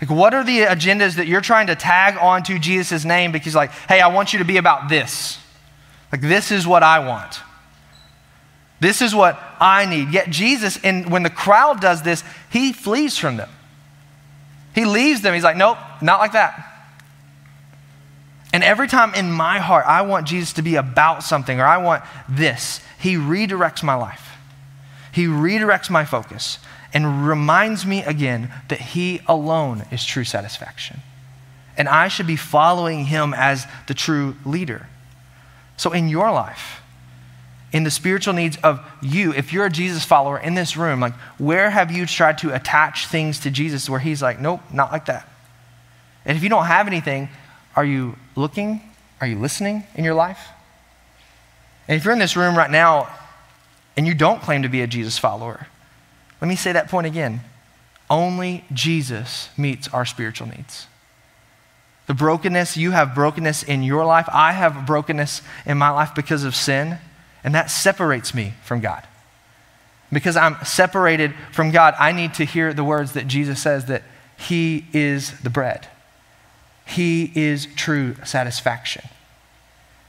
Like, 0.00 0.10
what 0.10 0.32
are 0.32 0.44
the 0.44 0.60
agendas 0.60 1.16
that 1.16 1.26
you're 1.26 1.42
trying 1.42 1.66
to 1.66 1.74
tag 1.74 2.16
onto 2.16 2.58
Jesus' 2.58 3.04
name 3.04 3.32
because, 3.32 3.54
like, 3.54 3.70
hey, 3.70 4.00
I 4.00 4.08
want 4.08 4.32
you 4.32 4.38
to 4.38 4.46
be 4.46 4.56
about 4.56 4.88
this? 4.88 5.38
Like, 6.10 6.22
this 6.22 6.50
is 6.50 6.66
what 6.66 6.82
I 6.82 7.00
want. 7.00 7.40
This 8.80 9.02
is 9.02 9.14
what 9.14 9.38
I 9.60 9.84
need. 9.84 10.10
Yet 10.10 10.30
Jesus, 10.30 10.78
and 10.82 11.10
when 11.10 11.22
the 11.22 11.30
crowd 11.30 11.80
does 11.80 12.02
this, 12.02 12.24
he 12.48 12.72
flees 12.72 13.18
from 13.18 13.36
them. 13.36 13.50
He 14.74 14.84
leaves 14.84 15.22
them. 15.22 15.34
He's 15.34 15.44
like, 15.44 15.56
nope, 15.56 15.78
not 16.00 16.20
like 16.20 16.32
that. 16.32 16.66
And 18.52 18.64
every 18.64 18.88
time 18.88 19.14
in 19.14 19.30
my 19.30 19.58
heart 19.58 19.86
I 19.86 20.02
want 20.02 20.26
Jesus 20.26 20.52
to 20.54 20.62
be 20.62 20.74
about 20.74 21.22
something 21.22 21.60
or 21.60 21.64
I 21.64 21.78
want 21.78 22.02
this, 22.28 22.80
he 22.98 23.14
redirects 23.14 23.82
my 23.82 23.94
life. 23.94 24.36
He 25.12 25.26
redirects 25.26 25.90
my 25.90 26.04
focus 26.04 26.58
and 26.92 27.26
reminds 27.26 27.86
me 27.86 28.02
again 28.02 28.52
that 28.68 28.80
he 28.80 29.20
alone 29.26 29.84
is 29.90 30.04
true 30.04 30.24
satisfaction. 30.24 31.00
And 31.76 31.88
I 31.88 32.08
should 32.08 32.26
be 32.26 32.36
following 32.36 33.06
him 33.06 33.32
as 33.34 33.66
the 33.86 33.94
true 33.94 34.36
leader. 34.44 34.88
So, 35.76 35.92
in 35.92 36.08
your 36.08 36.30
life, 36.32 36.82
in 37.72 37.84
the 37.84 37.90
spiritual 37.90 38.34
needs 38.34 38.56
of 38.58 38.80
you, 39.00 39.32
if 39.32 39.52
you're 39.52 39.66
a 39.66 39.70
Jesus 39.70 40.04
follower 40.04 40.38
in 40.38 40.54
this 40.54 40.76
room, 40.76 41.00
like 41.00 41.14
where 41.38 41.70
have 41.70 41.92
you 41.92 42.04
tried 42.04 42.38
to 42.38 42.54
attach 42.54 43.06
things 43.06 43.40
to 43.40 43.50
Jesus 43.50 43.88
where 43.88 44.00
he's 44.00 44.20
like, 44.20 44.40
nope, 44.40 44.60
not 44.72 44.90
like 44.90 45.06
that? 45.06 45.28
And 46.24 46.36
if 46.36 46.42
you 46.42 46.48
don't 46.48 46.66
have 46.66 46.86
anything, 46.86 47.28
are 47.76 47.84
you 47.84 48.16
looking? 48.34 48.80
Are 49.20 49.26
you 49.26 49.38
listening 49.38 49.84
in 49.94 50.04
your 50.04 50.14
life? 50.14 50.48
And 51.86 51.96
if 51.96 52.04
you're 52.04 52.12
in 52.12 52.18
this 52.18 52.36
room 52.36 52.56
right 52.56 52.70
now 52.70 53.08
and 53.96 54.06
you 54.06 54.14
don't 54.14 54.42
claim 54.42 54.62
to 54.62 54.68
be 54.68 54.82
a 54.82 54.86
Jesus 54.86 55.18
follower, 55.18 55.66
let 56.40 56.48
me 56.48 56.56
say 56.56 56.72
that 56.72 56.88
point 56.88 57.06
again. 57.06 57.40
Only 58.08 58.64
Jesus 58.72 59.48
meets 59.56 59.86
our 59.88 60.04
spiritual 60.04 60.48
needs. 60.48 60.86
The 62.08 62.14
brokenness, 62.14 62.76
you 62.76 62.90
have 62.90 63.14
brokenness 63.14 63.62
in 63.62 63.84
your 63.84 64.04
life. 64.04 64.28
I 64.32 64.52
have 64.52 64.84
brokenness 64.84 65.42
in 65.64 65.78
my 65.78 65.90
life 65.90 66.12
because 66.14 66.42
of 66.42 66.56
sin. 66.56 66.98
And 67.42 67.54
that 67.54 67.70
separates 67.70 68.34
me 68.34 68.54
from 68.62 68.80
God. 68.80 69.06
Because 70.12 70.36
I'm 70.36 70.56
separated 70.64 71.34
from 71.52 71.70
God, 71.70 71.94
I 71.98 72.12
need 72.12 72.34
to 72.34 72.44
hear 72.44 72.74
the 72.74 72.84
words 72.84 73.12
that 73.12 73.28
Jesus 73.28 73.62
says 73.62 73.86
that 73.86 74.02
He 74.36 74.86
is 74.92 75.38
the 75.40 75.50
bread. 75.50 75.88
He 76.86 77.30
is 77.34 77.66
true 77.76 78.16
satisfaction. 78.24 79.04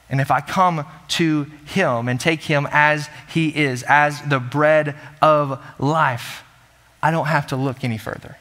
And 0.09 0.19
if 0.19 0.31
I 0.31 0.41
come 0.41 0.85
to 1.09 1.45
Him 1.65 2.09
and 2.09 2.19
take 2.19 2.43
Him 2.43 2.67
as 2.71 3.09
He 3.29 3.49
is, 3.55 3.83
as 3.87 4.21
the 4.23 4.39
bread 4.39 4.95
of 5.21 5.63
life, 5.79 6.43
I 7.01 7.11
don't 7.11 7.27
have 7.27 7.47
to 7.47 7.55
look 7.55 7.83
any 7.83 7.97
further. 7.97 8.37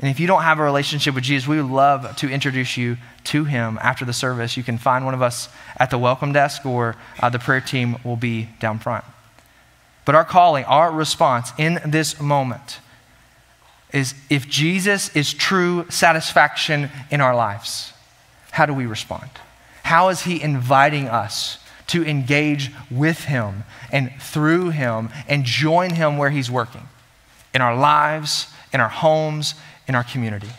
And 0.00 0.10
if 0.10 0.18
you 0.18 0.26
don't 0.26 0.42
have 0.42 0.58
a 0.58 0.62
relationship 0.62 1.14
with 1.14 1.24
Jesus, 1.24 1.48
we 1.48 1.60
would 1.60 1.70
love 1.70 2.16
to 2.16 2.28
introduce 2.28 2.76
you 2.76 2.96
to 3.24 3.44
him 3.44 3.78
after 3.80 4.04
the 4.04 4.12
service. 4.12 4.56
You 4.56 4.64
can 4.64 4.76
find 4.76 5.04
one 5.04 5.14
of 5.14 5.22
us 5.22 5.48
at 5.76 5.90
the 5.90 5.98
welcome 5.98 6.32
desk, 6.32 6.66
or 6.66 6.96
uh, 7.20 7.30
the 7.30 7.38
prayer 7.38 7.60
team 7.60 7.96
will 8.04 8.16
be 8.16 8.48
down 8.58 8.80
front. 8.80 9.04
But 10.04 10.14
our 10.14 10.24
calling, 10.24 10.64
our 10.64 10.90
response 10.90 11.52
in 11.58 11.80
this 11.86 12.20
moment 12.20 12.80
is 13.92 14.14
if 14.28 14.48
Jesus 14.48 15.14
is 15.14 15.32
true 15.32 15.86
satisfaction 15.88 16.90
in 17.10 17.20
our 17.20 17.34
lives, 17.34 17.92
how 18.50 18.66
do 18.66 18.74
we 18.74 18.86
respond? 18.86 19.30
How 19.84 20.08
is 20.08 20.22
he 20.22 20.42
inviting 20.42 21.08
us 21.08 21.58
to 21.88 22.04
engage 22.04 22.72
with 22.90 23.24
him 23.24 23.64
and 23.92 24.12
through 24.20 24.70
him 24.70 25.10
and 25.28 25.44
join 25.44 25.90
him 25.90 26.18
where 26.18 26.30
he's 26.30 26.50
working? 26.50 26.88
In 27.54 27.60
our 27.60 27.76
lives, 27.76 28.48
in 28.72 28.80
our 28.80 28.88
homes, 28.88 29.54
in 29.86 29.94
our 29.94 30.04
community? 30.04 30.50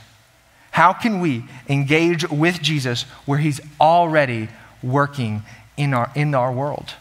How 0.71 0.91
can 0.91 1.21
we 1.21 1.45
engage 1.69 2.29
with 2.29 2.61
Jesus 2.61 3.03
where 3.25 3.39
he's 3.39 3.61
already 3.79 4.49
working 4.83 5.43
in 5.77 5.93
our, 5.93 6.11
in 6.15 6.35
our 6.35 6.51
world? 6.51 6.93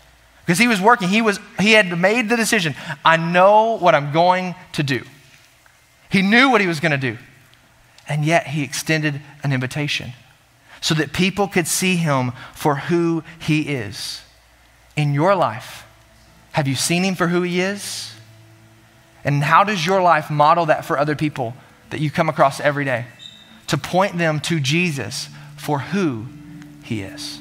Because 0.44 0.58
he 0.58 0.68
was 0.68 0.80
working, 0.80 1.08
he, 1.08 1.22
was, 1.22 1.40
he 1.58 1.72
had 1.72 1.98
made 1.98 2.28
the 2.28 2.36
decision 2.36 2.74
I 3.04 3.16
know 3.16 3.78
what 3.78 3.94
I'm 3.94 4.12
going 4.12 4.54
to 4.74 4.82
do. 4.82 5.02
He 6.10 6.22
knew 6.22 6.50
what 6.50 6.60
he 6.60 6.66
was 6.66 6.80
going 6.80 6.92
to 6.92 6.98
do. 6.98 7.18
And 8.08 8.24
yet 8.24 8.46
he 8.48 8.62
extended 8.62 9.20
an 9.42 9.52
invitation 9.52 10.12
so 10.80 10.94
that 10.94 11.12
people 11.12 11.48
could 11.48 11.66
see 11.66 11.96
him 11.96 12.32
for 12.54 12.76
who 12.76 13.24
he 13.40 13.62
is. 13.62 14.22
In 14.96 15.14
your 15.14 15.34
life, 15.34 15.84
have 16.52 16.68
you 16.68 16.76
seen 16.76 17.02
him 17.02 17.14
for 17.16 17.28
who 17.28 17.42
he 17.42 17.60
is? 17.60 18.14
And 19.24 19.42
how 19.42 19.64
does 19.64 19.84
your 19.84 20.02
life 20.02 20.30
model 20.30 20.66
that 20.66 20.84
for 20.84 20.98
other 20.98 21.16
people 21.16 21.54
that 21.94 22.00
you 22.00 22.10
come 22.10 22.28
across 22.28 22.58
every 22.58 22.84
day 22.84 23.06
to 23.68 23.78
point 23.78 24.18
them 24.18 24.40
to 24.40 24.58
Jesus 24.58 25.28
for 25.56 25.78
who 25.78 26.26
he 26.82 27.02
is. 27.02 27.38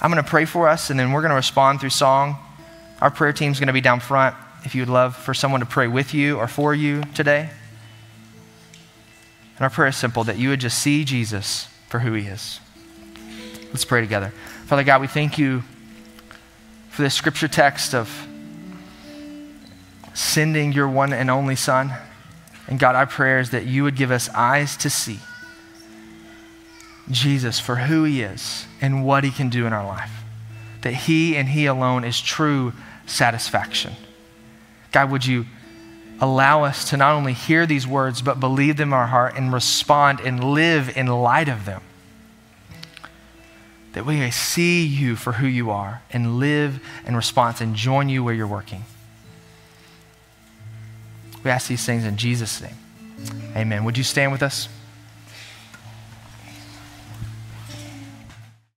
I'm 0.00 0.10
going 0.10 0.20
to 0.22 0.28
pray 0.28 0.44
for 0.44 0.68
us 0.68 0.90
and 0.90 0.98
then 0.98 1.12
we're 1.12 1.20
going 1.20 1.30
to 1.30 1.36
respond 1.36 1.80
through 1.80 1.90
song. 1.90 2.36
Our 3.00 3.12
prayer 3.12 3.32
team's 3.32 3.60
going 3.60 3.68
to 3.68 3.72
be 3.72 3.80
down 3.80 4.00
front 4.00 4.34
if 4.64 4.74
you 4.74 4.82
would 4.82 4.88
love 4.88 5.14
for 5.14 5.34
someone 5.34 5.60
to 5.60 5.66
pray 5.66 5.86
with 5.86 6.14
you 6.14 6.36
or 6.36 6.48
for 6.48 6.74
you 6.74 7.04
today. 7.14 7.48
And 9.54 9.60
our 9.60 9.70
prayer 9.70 9.86
is 9.86 9.96
simple 9.96 10.24
that 10.24 10.36
you 10.36 10.48
would 10.48 10.58
just 10.58 10.80
see 10.80 11.04
Jesus 11.04 11.68
for 11.88 12.00
who 12.00 12.12
he 12.14 12.26
is. 12.26 12.58
Let's 13.68 13.84
pray 13.84 14.00
together. 14.00 14.30
Father 14.64 14.82
God, 14.82 15.00
we 15.00 15.06
thank 15.06 15.38
you 15.38 15.62
for 16.90 17.02
this 17.02 17.14
scripture 17.14 17.46
text 17.46 17.94
of 17.94 18.26
sending 20.12 20.72
your 20.72 20.88
one 20.88 21.12
and 21.12 21.30
only 21.30 21.54
Son. 21.54 21.92
And 22.68 22.78
God, 22.78 22.96
our 22.96 23.06
prayer 23.06 23.38
is 23.38 23.50
that 23.50 23.66
you 23.66 23.84
would 23.84 23.96
give 23.96 24.10
us 24.10 24.28
eyes 24.30 24.76
to 24.78 24.90
see 24.90 25.20
Jesus 27.10 27.60
for 27.60 27.76
who 27.76 28.04
he 28.04 28.22
is 28.22 28.66
and 28.80 29.04
what 29.04 29.24
he 29.24 29.30
can 29.30 29.48
do 29.48 29.66
in 29.66 29.72
our 29.72 29.86
life. 29.86 30.10
That 30.82 30.94
he 30.94 31.36
and 31.36 31.48
he 31.48 31.66
alone 31.66 32.04
is 32.04 32.20
true 32.20 32.72
satisfaction. 33.06 33.94
God, 34.92 35.10
would 35.10 35.24
you 35.26 35.46
allow 36.20 36.64
us 36.64 36.88
to 36.90 36.96
not 36.96 37.14
only 37.14 37.32
hear 37.32 37.66
these 37.66 37.86
words, 37.86 38.22
but 38.22 38.40
believe 38.40 38.76
them 38.76 38.88
in 38.88 38.94
our 38.94 39.06
heart 39.06 39.34
and 39.36 39.52
respond 39.52 40.20
and 40.20 40.42
live 40.42 40.96
in 40.96 41.06
light 41.06 41.48
of 41.48 41.64
them? 41.64 41.82
That 43.92 44.04
we 44.04 44.16
may 44.16 44.30
see 44.30 44.84
you 44.84 45.16
for 45.16 45.32
who 45.32 45.46
you 45.46 45.70
are 45.70 46.02
and 46.10 46.38
live 46.38 46.80
in 47.06 47.16
response 47.16 47.60
and 47.60 47.76
join 47.76 48.08
you 48.08 48.24
where 48.24 48.34
you're 48.34 48.46
working. 48.46 48.84
We 51.46 51.52
ask 51.52 51.68
these 51.68 51.86
things 51.86 52.04
in 52.04 52.16
Jesus' 52.16 52.60
name. 52.60 52.74
Amen. 53.54 53.84
Would 53.84 53.96
you 53.96 54.02
stand 54.02 54.32
with 54.32 54.42
us? 54.42 54.68